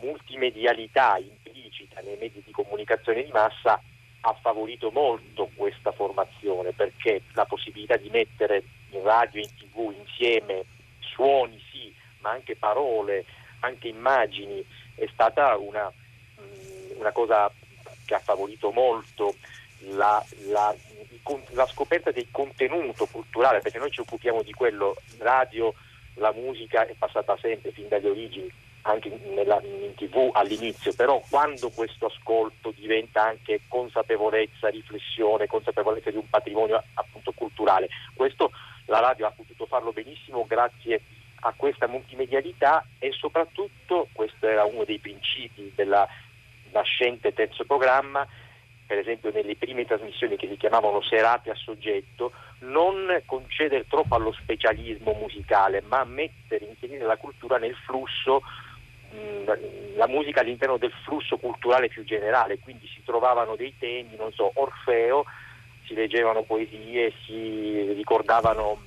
multimedialità 0.02 1.18
nei 2.02 2.18
mezzi 2.20 2.41
di 2.43 2.52
comunicazione 2.52 3.24
di 3.24 3.32
massa 3.32 3.82
ha 4.22 4.34
favorito 4.41 4.89
molto 4.91 5.50
questa 5.56 5.91
formazione 5.91 6.72
perché 6.72 7.22
la 7.34 7.46
possibilità 7.46 7.96
di 7.96 8.10
mettere 8.10 8.64
in 8.89 9.04
radio 9.04 9.41
e 9.41 9.43
in 9.43 9.56
tv 9.56 9.93
insieme 9.96 10.66
suoni 11.00 11.62
sì, 11.72 11.93
ma 12.20 12.32
anche 12.32 12.56
parole, 12.56 13.26
anche 13.60 13.88
immagini 13.88 14.66
è 14.96 15.08
stata 15.12 15.56
una, 15.58 15.91
mm, 16.41 17.00
una 17.00 17.12
cosa 17.12 17.52
che 18.06 18.16
ha 18.16 18.20
favorito 18.20 18.72
molto 18.72 19.36
la, 19.91 20.24
la, 20.48 20.74
la, 21.52 21.66
scoperta 21.68 22.12
del 22.12 22.28
contenuto 22.32 23.06
culturale, 23.08 23.60
perché 23.60 23.78
noi 23.78 23.91
ci 23.91 24.02
occupiamo 24.02 24.41
di 24.41 24.52
quello, 24.54 24.96
radio, 25.20 25.74
la 26.16 26.32
musica 26.32 26.86
è 26.86 26.93
passata 26.98 27.38
sempre 27.41 27.72
fin 27.72 27.88
dalle 27.88 28.10
origini 28.10 28.52
anche 28.88 29.10
nella, 29.34 29.60
in 29.64 29.94
tv 29.96 30.30
all'inizio, 30.34 30.94
però 30.94 31.22
quando 31.30 31.70
questo 31.70 32.06
ascolto 32.06 32.72
diventa 32.76 33.24
anche 33.24 33.62
consapevolezza, 33.68 34.70
riflessione, 34.70 35.48
consapevolezza 35.48 36.12
di 36.12 36.18
un 36.18 36.30
patrimonio 36.30 36.84
appunto 36.94 37.32
culturale, 37.34 37.90
questo 38.14 38.52
la 38.86 39.00
radio 39.00 39.26
ha 39.26 39.32
potuto 39.32 39.66
farlo 39.66 39.92
benissimo 39.92 40.46
grazie 40.48 41.02
a 41.42 41.54
questa 41.56 41.88
multimedialità 41.88 42.86
e 43.00 43.12
soprattutto, 43.12 44.08
questo 44.12 44.48
era 44.48 44.66
uno 44.66 44.84
dei 44.84 45.00
principi 45.00 45.72
della 45.76 46.08
nascente 46.72 47.34
terzo 47.34 47.66
programma, 47.66 48.28
per 48.86 49.00
esempio 49.00 49.32
nelle 49.32 49.56
prime 49.56 49.86
trasmissioni 49.86 50.36
che 50.36 50.48
si 50.48 50.58
chiamavano 50.58 51.02
serate 51.02 51.50
a 51.50 51.56
soggetto, 51.56 52.32
non 52.60 53.22
concedere 53.26 53.88
troppo 53.88 54.14
allo 54.14 54.32
specialismo 54.32 55.14
musicale, 55.14 55.82
ma 55.82 56.04
mettere, 56.04 56.66
inserire 56.66 57.04
la 57.04 57.18
cultura 57.18 57.58
nel 57.58 57.76
flusso 57.76 58.42
la 59.95 60.07
musica 60.07 60.41
all'interno 60.41 60.78
del 60.78 60.91
flusso 61.03 61.38
culturale 61.38 61.88
più 61.88 62.03
generale, 62.03 62.59
quindi 62.59 62.88
si 62.88 63.01
trovavano 63.03 63.55
dei 63.55 63.74
temi, 63.78 64.16
non 64.18 64.32
so, 64.34 64.51
Orfeo, 64.55 65.26
si 65.86 65.93
leggevano 65.93 66.43
poesie, 66.43 67.13
si 67.26 67.93
ricordavano 67.93 68.82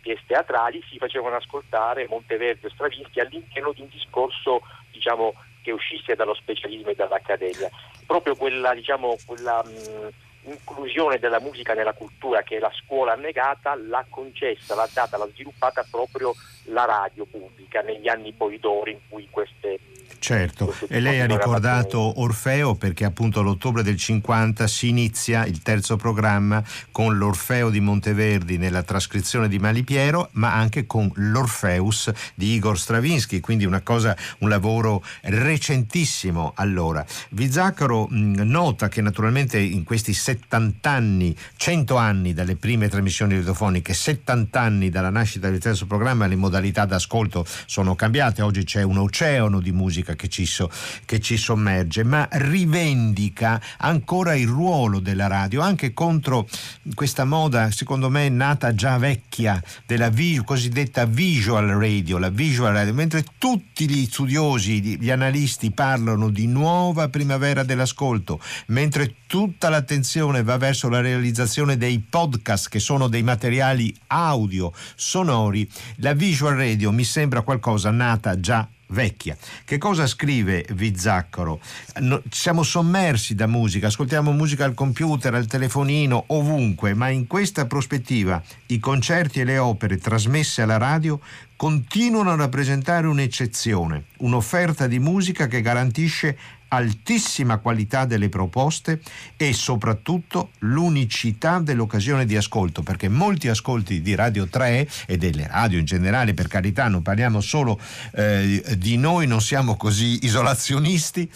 pièce 0.00 0.22
teatrali, 0.26 0.82
si 0.88 0.98
facevano 0.98 1.36
ascoltare 1.36 2.06
Monteverdi 2.08 2.66
o 2.66 2.70
Stravinsky 2.70 3.20
all'interno 3.20 3.72
di 3.72 3.82
un 3.82 3.88
discorso 3.88 4.62
diciamo, 4.90 5.34
che 5.62 5.72
uscisse 5.72 6.14
dallo 6.14 6.34
specialismo 6.34 6.90
e 6.90 6.94
dall'accademia. 6.94 7.70
Proprio 8.06 8.36
quella, 8.36 8.74
diciamo, 8.74 9.16
quella 9.24 9.64
mh, 9.64 10.08
inclusione 10.44 11.18
della 11.18 11.40
musica 11.40 11.74
nella 11.74 11.92
cultura 11.92 12.42
che 12.42 12.58
la 12.58 12.70
scuola 12.74 13.12
ha 13.12 13.16
negata, 13.16 13.74
l'ha 13.74 14.04
concessa, 14.08 14.74
l'ha 14.74 14.88
data, 14.92 15.16
l'ha 15.16 15.28
sviluppata 15.28 15.84
proprio 15.90 16.34
la 16.64 16.84
radio 16.84 17.24
pubblica 17.24 17.80
negli 17.80 18.08
anni 18.08 18.32
poi 18.32 18.58
d'oro 18.58 18.90
in 18.90 18.98
cui 19.08 19.28
queste 19.30 19.78
Certo, 20.24 20.74
e 20.88 21.00
lei 21.00 21.20
ha 21.20 21.26
ricordato 21.26 22.22
Orfeo 22.22 22.76
perché 22.76 23.04
appunto 23.04 23.40
all'ottobre 23.40 23.82
del 23.82 23.98
50 23.98 24.66
si 24.66 24.88
inizia 24.88 25.44
il 25.44 25.60
terzo 25.60 25.96
programma 25.96 26.64
con 26.90 27.18
l'Orfeo 27.18 27.68
di 27.68 27.80
Monteverdi 27.80 28.56
nella 28.56 28.82
trascrizione 28.82 29.48
di 29.48 29.58
Malipiero, 29.58 30.30
ma 30.32 30.54
anche 30.54 30.86
con 30.86 31.10
l'Orfeus 31.16 32.10
di 32.34 32.54
Igor 32.54 32.78
Stravinsky, 32.78 33.40
quindi 33.40 33.66
una 33.66 33.82
cosa, 33.82 34.16
un 34.38 34.48
lavoro 34.48 35.04
recentissimo 35.24 36.52
allora. 36.56 37.04
Vizzaccaro 37.30 38.08
nota 38.10 38.88
che 38.88 39.02
naturalmente 39.02 39.58
in 39.58 39.84
questi 39.84 40.14
70 40.14 40.90
anni, 40.90 41.36
100 41.56 41.96
anni 41.96 42.32
dalle 42.32 42.56
prime 42.56 42.88
trasmissioni 42.88 43.34
radiofoniche, 43.34 43.92
70 43.92 44.58
anni 44.58 44.88
dalla 44.88 45.10
nascita 45.10 45.50
del 45.50 45.60
terzo 45.60 45.84
programma, 45.84 46.26
le 46.26 46.36
modalità 46.36 46.86
d'ascolto 46.86 47.44
sono 47.66 47.94
cambiate, 47.94 48.40
oggi 48.40 48.64
c'è 48.64 48.82
un 48.82 48.96
oceano 48.96 49.60
di 49.60 49.70
musica 49.70 49.93
che 50.02 50.28
ci, 50.28 50.46
so, 50.46 50.70
che 51.04 51.20
ci 51.20 51.36
sommerge, 51.36 52.04
ma 52.04 52.28
rivendica 52.32 53.60
ancora 53.78 54.34
il 54.34 54.48
ruolo 54.48 55.00
della 55.00 55.26
radio, 55.26 55.60
anche 55.60 55.92
contro 55.92 56.48
questa 56.94 57.24
moda, 57.24 57.70
secondo 57.70 58.10
me, 58.10 58.28
nata 58.28 58.74
già 58.74 58.98
vecchia, 58.98 59.62
della 59.86 60.10
vi- 60.10 60.42
cosiddetta 60.44 61.06
visual 61.06 61.66
radio, 61.66 62.18
la 62.18 62.30
visual 62.30 62.72
radio, 62.72 62.94
mentre 62.94 63.24
tutti 63.38 63.88
gli 63.88 64.06
studiosi, 64.06 64.98
gli 64.98 65.10
analisti 65.10 65.70
parlano 65.70 66.30
di 66.30 66.46
nuova 66.46 67.08
primavera 67.08 67.62
dell'ascolto, 67.62 68.40
mentre 68.66 69.16
tutta 69.26 69.68
l'attenzione 69.68 70.42
va 70.42 70.56
verso 70.56 70.88
la 70.88 71.00
realizzazione 71.00 71.76
dei 71.76 71.98
podcast 71.98 72.68
che 72.68 72.78
sono 72.78 73.08
dei 73.08 73.22
materiali 73.22 73.94
audio 74.08 74.72
sonori, 74.94 75.68
la 75.96 76.12
visual 76.12 76.56
radio 76.56 76.92
mi 76.92 77.04
sembra 77.04 77.42
qualcosa 77.42 77.90
nata 77.90 78.38
già 78.38 78.68
vecchia. 78.94 79.36
Che 79.64 79.76
cosa 79.76 80.06
scrive 80.06 80.64
Vizzaccaro? 80.70 81.60
No, 82.00 82.22
siamo 82.30 82.62
sommersi 82.62 83.34
da 83.34 83.46
musica, 83.46 83.88
ascoltiamo 83.88 84.32
musica 84.32 84.64
al 84.64 84.72
computer, 84.72 85.34
al 85.34 85.46
telefonino, 85.46 86.24
ovunque, 86.28 86.94
ma 86.94 87.10
in 87.10 87.26
questa 87.26 87.66
prospettiva 87.66 88.42
i 88.68 88.78
concerti 88.78 89.40
e 89.40 89.44
le 89.44 89.58
opere 89.58 89.98
trasmesse 89.98 90.62
alla 90.62 90.78
radio 90.78 91.20
continuano 91.56 92.30
a 92.30 92.36
rappresentare 92.36 93.06
un'eccezione, 93.06 94.04
un'offerta 94.18 94.86
di 94.86 94.98
musica 94.98 95.46
che 95.46 95.60
garantisce 95.60 96.38
altissima 96.68 97.58
qualità 97.58 98.04
delle 98.04 98.28
proposte 98.28 99.00
e 99.36 99.52
soprattutto 99.52 100.50
l'unicità 100.60 101.58
dell'occasione 101.58 102.24
di 102.24 102.36
ascolto, 102.36 102.82
perché 102.82 103.08
molti 103.08 103.48
ascolti 103.48 104.02
di 104.02 104.14
Radio 104.14 104.46
3 104.46 104.88
e 105.06 105.16
delle 105.16 105.46
radio 105.46 105.78
in 105.78 105.84
generale, 105.84 106.34
per 106.34 106.48
carità, 106.48 106.88
non 106.88 107.02
parliamo 107.02 107.40
solo 107.40 107.78
eh, 108.14 108.62
di 108.76 108.96
noi, 108.96 109.26
non 109.26 109.40
siamo 109.40 109.76
così 109.76 110.24
isolazionisti. 110.24 111.30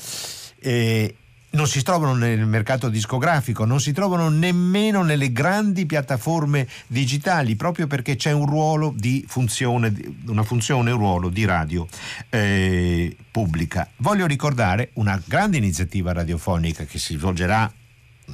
Eh, 0.60 1.14
non 1.50 1.66
si 1.66 1.82
trovano 1.82 2.14
nel 2.14 2.44
mercato 2.46 2.88
discografico, 2.88 3.64
non 3.64 3.80
si 3.80 3.92
trovano 3.92 4.28
nemmeno 4.28 5.02
nelle 5.02 5.32
grandi 5.32 5.86
piattaforme 5.86 6.68
digitali, 6.86 7.56
proprio 7.56 7.86
perché 7.86 8.16
c'è 8.16 8.32
un 8.32 8.46
ruolo 8.46 8.92
di 8.94 9.24
funzione, 9.26 9.92
una 10.26 10.42
funzione, 10.42 10.90
un 10.90 10.98
ruolo 10.98 11.28
di 11.28 11.44
radio 11.44 11.86
eh, 12.28 13.16
pubblica. 13.30 13.88
Voglio 13.96 14.26
ricordare 14.26 14.90
una 14.94 15.20
grande 15.24 15.56
iniziativa 15.56 16.12
radiofonica 16.12 16.84
che 16.84 16.98
si 16.98 17.16
svolgerà 17.16 17.72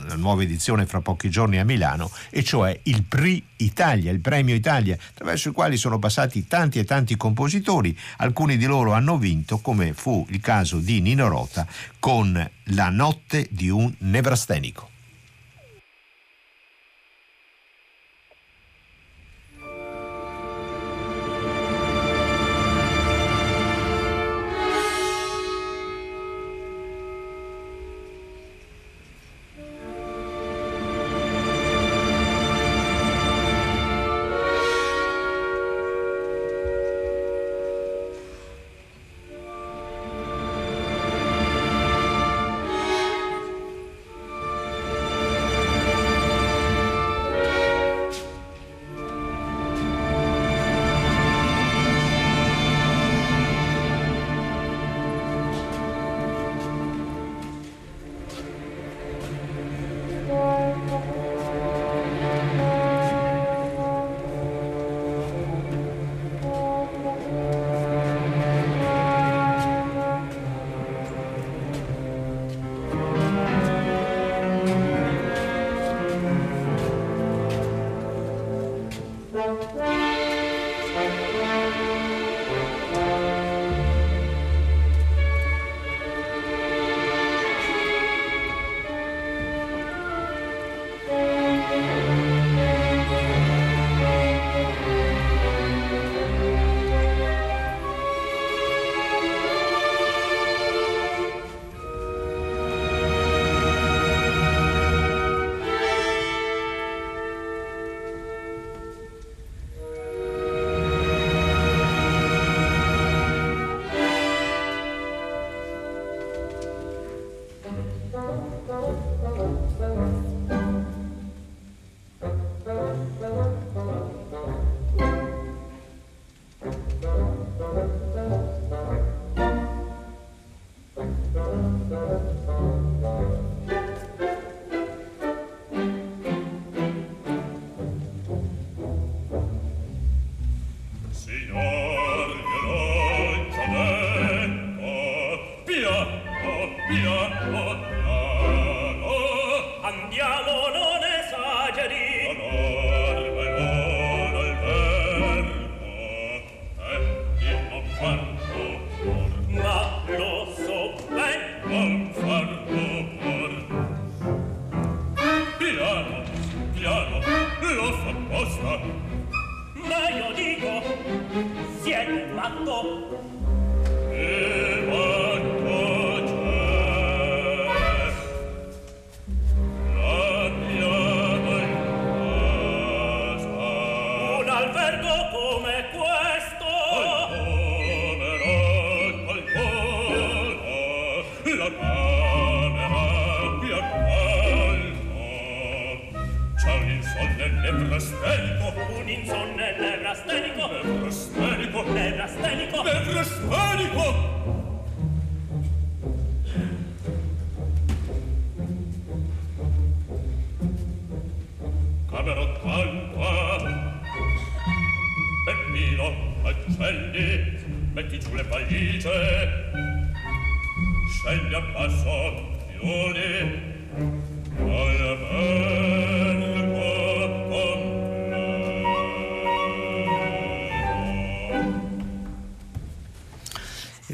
una 0.03 0.15
nuova 0.15 0.43
edizione 0.43 0.87
fra 0.87 1.01
pochi 1.01 1.31
giorni 1.31 1.59
a 1.59 1.65
Milano, 1.65 2.11
e 2.31 2.43
cioè 2.43 2.79
il 2.85 3.03
PRI 3.03 3.43
Italia, 3.57 4.11
il 4.11 4.21
Premio 4.21 4.55
Italia, 4.55 4.97
attraverso 5.11 5.49
il 5.49 5.55
quale 5.55 5.77
sono 5.77 5.99
passati 5.99 6.47
tanti 6.47 6.79
e 6.79 6.85
tanti 6.85 7.17
compositori, 7.17 7.97
alcuni 8.19 8.57
di 8.57 8.67
loro 8.67 8.93
hanno 8.93 9.19
vinto, 9.19 9.59
come 9.59 9.93
fu 9.93 10.27
il 10.31 10.41
caso 10.41 10.79
di 10.79 11.01
Nino 11.01 11.29
Rota 11.29 11.67
con 11.99 12.51
La 12.69 12.89
notte 12.91 13.49
di 13.51 13.69
un 13.69 13.93
nevrastenico. 13.99 14.94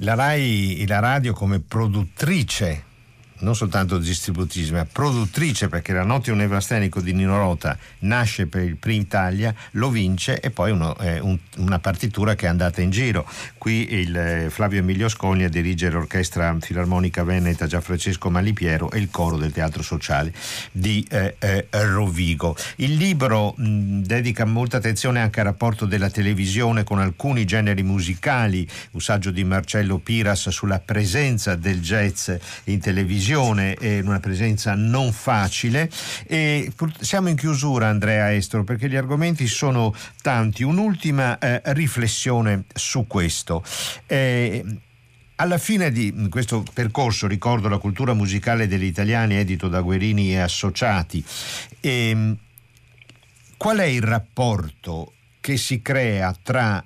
La 0.00 0.14
RAI, 0.14 0.84
la 0.86 0.98
radio 0.98 1.32
come 1.32 1.60
produttrice 1.60 2.89
non 3.40 3.54
soltanto 3.54 3.98
distributrice, 3.98 4.72
ma 4.72 4.84
produttrice, 4.84 5.68
perché 5.68 5.92
la 5.92 6.04
Notte 6.04 6.30
un 6.30 6.40
Evrastenico 6.40 7.00
di 7.00 7.12
Nino 7.12 7.36
Rota 7.36 7.76
nasce 8.00 8.46
per 8.46 8.62
il 8.62 8.76
Prima 8.76 9.00
Italia, 9.00 9.54
lo 9.72 9.90
vince 9.90 10.40
e 10.40 10.50
poi 10.50 10.70
uno, 10.70 10.96
eh, 10.98 11.18
un, 11.20 11.38
una 11.58 11.78
partitura 11.78 12.34
che 12.34 12.46
è 12.46 12.48
andata 12.48 12.80
in 12.80 12.90
giro. 12.90 13.26
Qui 13.56 13.94
il 13.94 14.16
eh, 14.16 14.50
Flavio 14.50 14.80
Emilio 14.80 15.08
Scogna 15.08 15.48
dirige 15.48 15.90
l'Orchestra 15.90 16.56
Filarmonica 16.60 17.24
Veneta 17.24 17.66
Gianfrancesco 17.66 18.30
Malipiero 18.30 18.90
e 18.90 18.98
il 18.98 19.10
coro 19.10 19.36
del 19.36 19.52
Teatro 19.52 19.82
Sociale 19.82 20.32
di 20.72 21.04
eh, 21.10 21.36
eh 21.38 21.66
Rovigo. 21.70 22.56
Il 22.76 22.94
libro 22.94 23.54
mh, 23.56 24.02
dedica 24.02 24.44
molta 24.44 24.76
attenzione 24.78 25.20
anche 25.20 25.40
al 25.40 25.46
rapporto 25.46 25.86
della 25.86 26.10
televisione 26.10 26.84
con 26.84 26.98
alcuni 26.98 27.44
generi 27.44 27.82
musicali, 27.82 28.68
un 28.92 29.00
saggio 29.00 29.30
di 29.30 29.44
Marcello 29.44 29.98
Piras 29.98 30.48
sulla 30.50 30.78
presenza 30.78 31.54
del 31.54 31.80
jazz 31.80 32.30
in 32.64 32.80
televisione, 32.80 33.29
è 33.34 34.00
una 34.00 34.18
presenza 34.18 34.74
non 34.74 35.12
facile 35.12 35.88
e 36.26 36.72
siamo 36.98 37.28
in 37.28 37.36
chiusura 37.36 37.88
Andrea 37.88 38.34
Estro 38.34 38.64
perché 38.64 38.88
gli 38.88 38.96
argomenti 38.96 39.46
sono 39.46 39.94
tanti. 40.20 40.64
Un'ultima 40.64 41.38
eh, 41.38 41.60
riflessione 41.66 42.64
su 42.74 43.06
questo. 43.06 43.62
Eh, 44.06 44.64
alla 45.36 45.58
fine 45.58 45.92
di 45.92 46.12
questo 46.28 46.64
percorso, 46.74 47.26
ricordo 47.26 47.68
la 47.68 47.78
cultura 47.78 48.14
musicale 48.14 48.66
degli 48.66 48.84
italiani, 48.84 49.36
edito 49.36 49.68
da 49.68 49.80
Guerini 49.80 50.32
e 50.32 50.40
Associati, 50.40 51.24
ehm, 51.80 52.36
qual 53.56 53.78
è 53.78 53.84
il 53.84 54.02
rapporto 54.02 55.12
che 55.40 55.56
si 55.56 55.80
crea 55.80 56.36
tra 56.42 56.84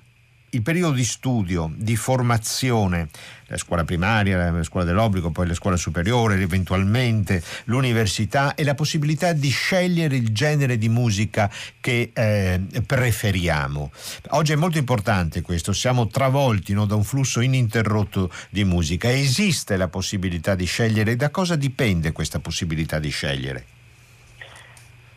il 0.55 0.61
periodo 0.61 0.93
di 0.93 1.03
studio, 1.03 1.69
di 1.75 1.97
formazione, 1.97 3.09
la 3.47 3.57
scuola 3.57 3.83
primaria, 3.83 4.49
la 4.49 4.63
scuola 4.63 4.85
dell'obbligo, 4.85 5.29
poi 5.29 5.47
la 5.47 5.53
scuola 5.53 5.75
superiore, 5.75 6.39
eventualmente 6.41 7.43
l'università 7.65 8.55
e 8.55 8.63
la 8.63 8.73
possibilità 8.73 9.33
di 9.33 9.49
scegliere 9.49 10.15
il 10.15 10.33
genere 10.33 10.77
di 10.77 10.87
musica 10.87 11.51
che 11.81 12.11
eh, 12.13 12.61
preferiamo. 12.85 13.91
Oggi 14.29 14.53
è 14.53 14.55
molto 14.55 14.77
importante 14.77 15.41
questo, 15.41 15.73
siamo 15.73 16.07
travolti 16.07 16.73
no, 16.73 16.85
da 16.85 16.95
un 16.95 17.03
flusso 17.03 17.41
ininterrotto 17.41 18.31
di 18.49 18.63
musica. 18.63 19.11
Esiste 19.11 19.75
la 19.75 19.89
possibilità 19.89 20.55
di 20.55 20.65
scegliere? 20.65 21.17
Da 21.17 21.29
cosa 21.29 21.57
dipende 21.57 22.13
questa 22.13 22.39
possibilità 22.39 22.97
di 22.97 23.09
scegliere? 23.09 23.65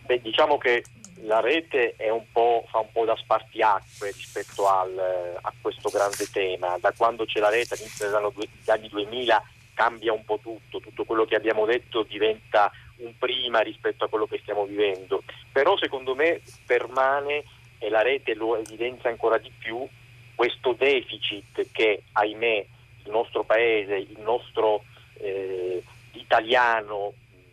Beh, 0.05 0.21
diciamo 0.23 0.59
che 0.59 0.83
la 1.29 1.41
rete 1.41 1.95
un 2.11 2.25
fa 2.33 2.79
un 2.79 2.91
po' 2.91 3.05
da 3.05 3.15
spartiacque 3.15 4.11
rispetto 4.13 4.67
al, 4.67 4.99
a 5.41 5.53
questo 5.61 5.91
grande 5.91 6.27
tema. 6.33 6.77
Da 6.81 6.93
quando 6.97 7.27
c'è 7.27 7.39
la 7.39 7.51
rete 7.51 7.75
all'inizio 7.75 8.09
degli 8.09 8.71
anni 8.71 8.89
2000 8.89 9.43
cambia 9.75 10.13
un 10.13 10.25
po' 10.25 10.41
tutto, 10.43 10.81
tutto 10.81 11.05
quello 11.05 11.25
che 11.27 11.37
abbiamo 11.37 11.67
detto 11.67 12.03
diventa 12.03 12.73
un 12.97 13.17
prima 13.17 13.61
rispetto 13.61 14.05
a 14.05 14.09
quello 14.09 14.27
che 14.27 14.39
stiamo 14.39 14.65
vivendo. 14.65 15.23
Però 15.53 15.77
secondo 15.77 16.15
me 16.15 16.41
permane 16.67 17.45
e 17.79 17.91
la 17.91 18.03
rete 18.03 18.35
lo 18.35 18.57
evidenzia 18.57 19.11
ancora 19.11 19.39
di 19.39 19.53
più 19.57 19.87
questo 20.35 20.73
deficit 20.73 21.71
che 21.71 22.05
ahimè 22.13 22.67
il 23.05 23.11
nostro 23.11 23.45
paese, 23.45 23.97
il 23.97 24.19
nostro 24.19 24.83
eh, 25.21 25.83
italiano 26.13 27.13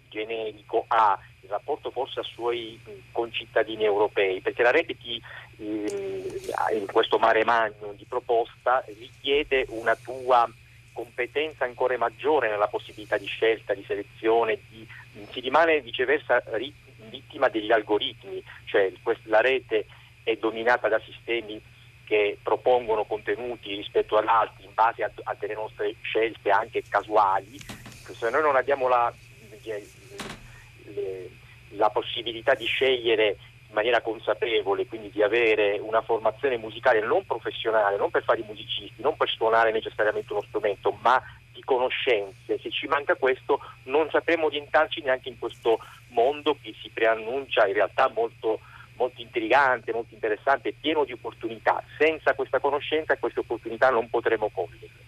generico 0.10 0.86
ha 0.88 1.20
in 1.46 1.52
rapporto 1.52 1.92
forse 1.92 2.20
ai 2.20 2.26
suoi 2.26 2.80
concittadini 3.12 3.86
europei, 3.86 4.42
perché 4.42 4.64
la 4.64 4.72
rete 4.72 4.98
ti, 4.98 5.22
in 5.58 6.86
questo 6.92 7.18
mare 7.18 7.46
magno 7.46 7.94
di 7.96 8.06
proposta 8.06 8.84
richiede 8.98 9.66
una 9.70 9.96
tua 9.96 10.50
competenza 10.92 11.66
ancora 11.66 11.98
maggiore 11.98 12.50
nella 12.50 12.68
possibilità 12.68 13.18
di 13.18 13.26
scelta, 13.26 13.74
di 13.74 13.84
selezione, 13.86 14.60
di, 14.70 14.88
si 15.32 15.40
rimane 15.40 15.82
viceversa 15.82 16.44
vittima 17.10 17.50
degli 17.50 17.72
algoritmi, 17.72 18.44
cioè 18.66 18.92
la 19.24 19.42
rete 19.42 19.86
è 20.24 20.36
dominata 20.36 20.88
da 20.88 21.00
sistemi 21.00 21.62
che 22.06 22.38
propongono 22.42 23.04
contenuti 23.06 23.76
rispetto 23.76 24.18
ad 24.18 24.28
altri 24.28 24.66
in 24.66 24.74
base 24.74 25.04
a, 25.04 25.12
a 25.24 25.36
delle 25.40 25.56
nostre 25.56 25.96
scelte 26.02 26.50
anche 26.50 26.84
casuali, 26.88 27.60
se 27.60 28.30
noi 28.30 28.42
non 28.42 28.56
abbiamo 28.56 28.88
la, 28.88 29.12
le, 30.94 31.30
la 31.70 31.90
possibilità 31.90 32.54
di 32.54 32.66
scegliere 32.66 33.38
in 33.68 33.74
maniera 33.74 34.02
consapevole, 34.02 34.86
quindi 34.86 35.10
di 35.10 35.22
avere 35.22 35.80
una 35.80 36.02
formazione 36.02 36.58
musicale 36.58 37.02
non 37.02 37.26
professionale, 37.26 37.98
non 37.98 38.12
per 38.12 38.24
fare 38.24 38.42
i 38.42 38.46
musicisti, 38.46 39.02
non 39.02 39.18
per 39.18 39.30
suonare 39.30 39.72
necessariamente 39.72 40.32
uno 40.32 40.44
strumento, 40.44 40.98
ma 41.02 41.22
di 41.52 41.62
conoscenze. 41.64 42.60
Se 42.60 42.70
ci 42.70 42.88
manca 42.88 43.16
questo 43.16 43.60
non 43.84 44.10
sapremo 44.10 44.46
orientarci 44.46 45.02
neanche 45.02 45.30
in 45.30 45.40
questo 45.40 45.80
mondo 46.10 46.58
che 46.62 46.74
si 46.82 46.90
preannuncia 46.90 47.68
in 47.68 47.74
realtà 47.74 48.10
molto, 48.14 48.60
molto 48.96 49.22
intrigante, 49.22 49.94
molto 49.94 50.14
interessante, 50.14 50.74
pieno 50.80 51.04
di 51.04 51.14
opportunità. 51.14 51.82
Senza 51.98 52.34
questa 52.34 52.60
conoscenza 52.60 53.18
queste 53.18 53.40
opportunità 53.40 53.90
non 53.90 54.10
potremo 54.10 54.50
coglierle. 54.54 55.04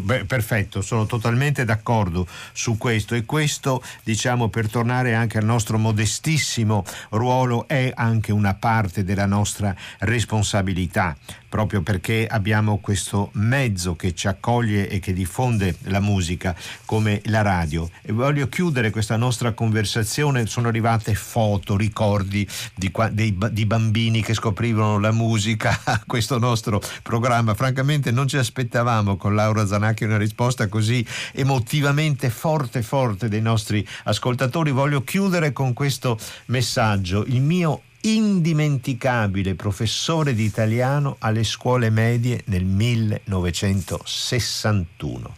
Beh, 0.00 0.24
perfetto, 0.24 0.82
sono 0.82 1.06
totalmente 1.06 1.64
d'accordo 1.64 2.26
su 2.52 2.76
questo 2.76 3.14
e 3.14 3.24
questo, 3.24 3.82
diciamo, 4.02 4.48
per 4.48 4.68
tornare 4.68 5.14
anche 5.14 5.38
al 5.38 5.44
nostro 5.44 5.78
modestissimo 5.78 6.84
ruolo, 7.10 7.66
è 7.68 7.92
anche 7.94 8.32
una 8.32 8.54
parte 8.54 9.04
della 9.04 9.26
nostra 9.26 9.74
responsabilità 10.00 11.16
proprio 11.48 11.80
perché 11.80 12.26
abbiamo 12.28 12.78
questo 12.78 13.30
mezzo 13.34 13.96
che 13.96 14.14
ci 14.14 14.28
accoglie 14.28 14.88
e 14.88 14.98
che 14.98 15.12
diffonde 15.12 15.76
la 15.84 16.00
musica 16.00 16.54
come 16.84 17.20
la 17.24 17.42
radio. 17.42 17.88
E 18.02 18.12
voglio 18.12 18.48
chiudere 18.48 18.90
questa 18.90 19.16
nostra 19.16 19.52
conversazione, 19.52 20.46
sono 20.46 20.68
arrivate 20.68 21.14
foto, 21.14 21.76
ricordi 21.76 22.46
di, 22.74 22.92
dei, 23.12 23.36
di 23.50 23.66
bambini 23.66 24.22
che 24.22 24.34
scoprivano 24.34 24.98
la 24.98 25.12
musica 25.12 25.80
a 25.84 26.02
questo 26.06 26.38
nostro 26.38 26.80
programma. 27.02 27.54
Francamente 27.54 28.10
non 28.10 28.28
ci 28.28 28.36
aspettavamo 28.36 29.16
con 29.16 29.34
Laura 29.34 29.64
Zanacchi 29.68 30.04
una 30.04 30.16
risposta 30.16 30.66
così 30.66 31.06
emotivamente 31.32 32.30
forte 32.30 32.82
forte 32.82 33.28
dei 33.28 33.42
nostri 33.42 33.86
ascoltatori. 34.04 34.70
Voglio 34.72 35.04
chiudere 35.04 35.52
con 35.52 35.74
questo 35.74 36.18
messaggio. 36.46 37.24
Il 37.26 37.42
mio 37.42 37.82
indimenticabile 38.00 39.54
professore 39.54 40.34
di 40.34 40.44
italiano 40.44 41.16
alle 41.20 41.44
scuole 41.44 41.90
medie 41.90 42.40
nel 42.46 42.64
1961. 42.64 45.36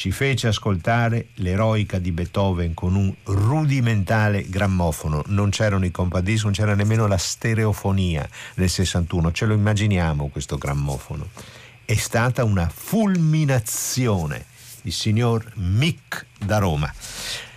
Ci 0.00 0.12
fece 0.12 0.48
ascoltare 0.48 1.26
l'eroica 1.34 1.98
di 1.98 2.10
Beethoven 2.10 2.72
con 2.72 2.94
un 2.94 3.14
rudimentale 3.24 4.48
grammofono. 4.48 5.22
Non 5.26 5.50
c'erano 5.50 5.84
i 5.84 5.90
compadischi, 5.90 6.44
non 6.44 6.54
c'era 6.54 6.74
nemmeno 6.74 7.06
la 7.06 7.18
stereofonia 7.18 8.26
nel 8.54 8.70
61. 8.70 9.30
Ce 9.32 9.44
lo 9.44 9.52
immaginiamo 9.52 10.28
questo 10.28 10.56
grammofono. 10.56 11.28
È 11.90 11.96
stata 11.96 12.44
una 12.44 12.70
fulminazione. 12.72 14.44
Il 14.82 14.92
signor 14.92 15.44
Mick 15.56 16.24
da 16.38 16.58
Roma. 16.58 16.88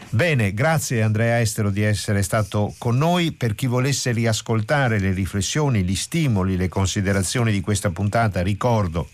Bene, 0.09 0.55
grazie 0.55 1.03
Andrea 1.03 1.39
Estero 1.39 1.69
di 1.69 1.83
essere 1.83 2.23
stato 2.23 2.73
con 2.79 2.97
noi. 2.97 3.33
Per 3.33 3.53
chi 3.53 3.67
volesse 3.67 4.11
riascoltare 4.11 4.97
le 4.97 5.11
riflessioni, 5.11 5.83
gli 5.83 5.93
stimoli, 5.93 6.57
le 6.57 6.67
considerazioni 6.67 7.51
di 7.51 7.61
questa 7.61 7.91
puntata, 7.91 8.41
ricordo 8.41 9.07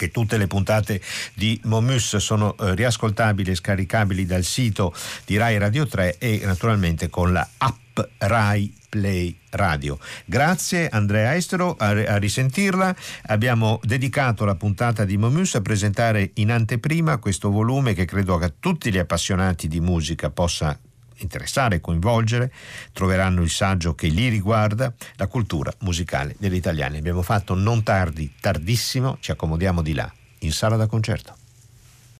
che 0.00 0.10
tutte 0.10 0.38
le 0.38 0.46
puntate 0.46 0.98
di 1.34 1.60
Momus 1.64 2.16
sono 2.16 2.56
eh, 2.56 2.74
riascoltabili 2.74 3.50
e 3.50 3.54
scaricabili 3.54 4.24
dal 4.24 4.44
sito 4.44 4.94
di 5.26 5.36
Rai 5.36 5.58
Radio 5.58 5.86
3 5.86 6.16
e 6.16 6.40
naturalmente 6.44 7.10
con 7.10 7.34
la 7.34 7.46
app 7.58 8.00
Rai 8.16 8.74
Play 8.88 9.36
Radio. 9.50 9.98
Grazie 10.24 10.88
Andrea 10.88 11.34
Estero, 11.34 11.76
a, 11.78 11.88
a, 11.88 12.16
risentirla. 12.16 12.96
Abbiamo 13.26 13.78
dedicato 13.82 14.46
la 14.46 14.54
puntata 14.54 15.04
di 15.04 15.18
Momus 15.18 15.56
a 15.56 15.60
presentare 15.60 16.30
in 16.34 16.50
anteprima 16.50 17.18
questo 17.18 17.50
volume 17.50 17.92
che 17.92 18.06
credo 18.06 18.38
che 18.38 18.46
a 18.46 18.52
tutti 18.58 18.90
gli 18.90 18.98
appassionati 18.98 19.68
di 19.68 19.80
musica 19.80 20.30
possa 20.30 20.78
interessare 21.20 21.76
e 21.76 21.80
coinvolgere, 21.80 22.52
troveranno 22.92 23.42
il 23.42 23.50
saggio 23.50 23.94
che 23.94 24.08
li 24.08 24.28
riguarda, 24.28 24.92
la 25.16 25.26
cultura 25.26 25.72
musicale 25.80 26.34
degli 26.38 26.54
italiani. 26.54 26.98
Abbiamo 26.98 27.22
fatto 27.22 27.54
non 27.54 27.82
tardi, 27.82 28.34
tardissimo, 28.40 29.18
ci 29.20 29.30
accomodiamo 29.30 29.82
di 29.82 29.94
là, 29.94 30.10
in 30.40 30.52
sala 30.52 30.76
da 30.76 30.86
concerto. 30.86 31.39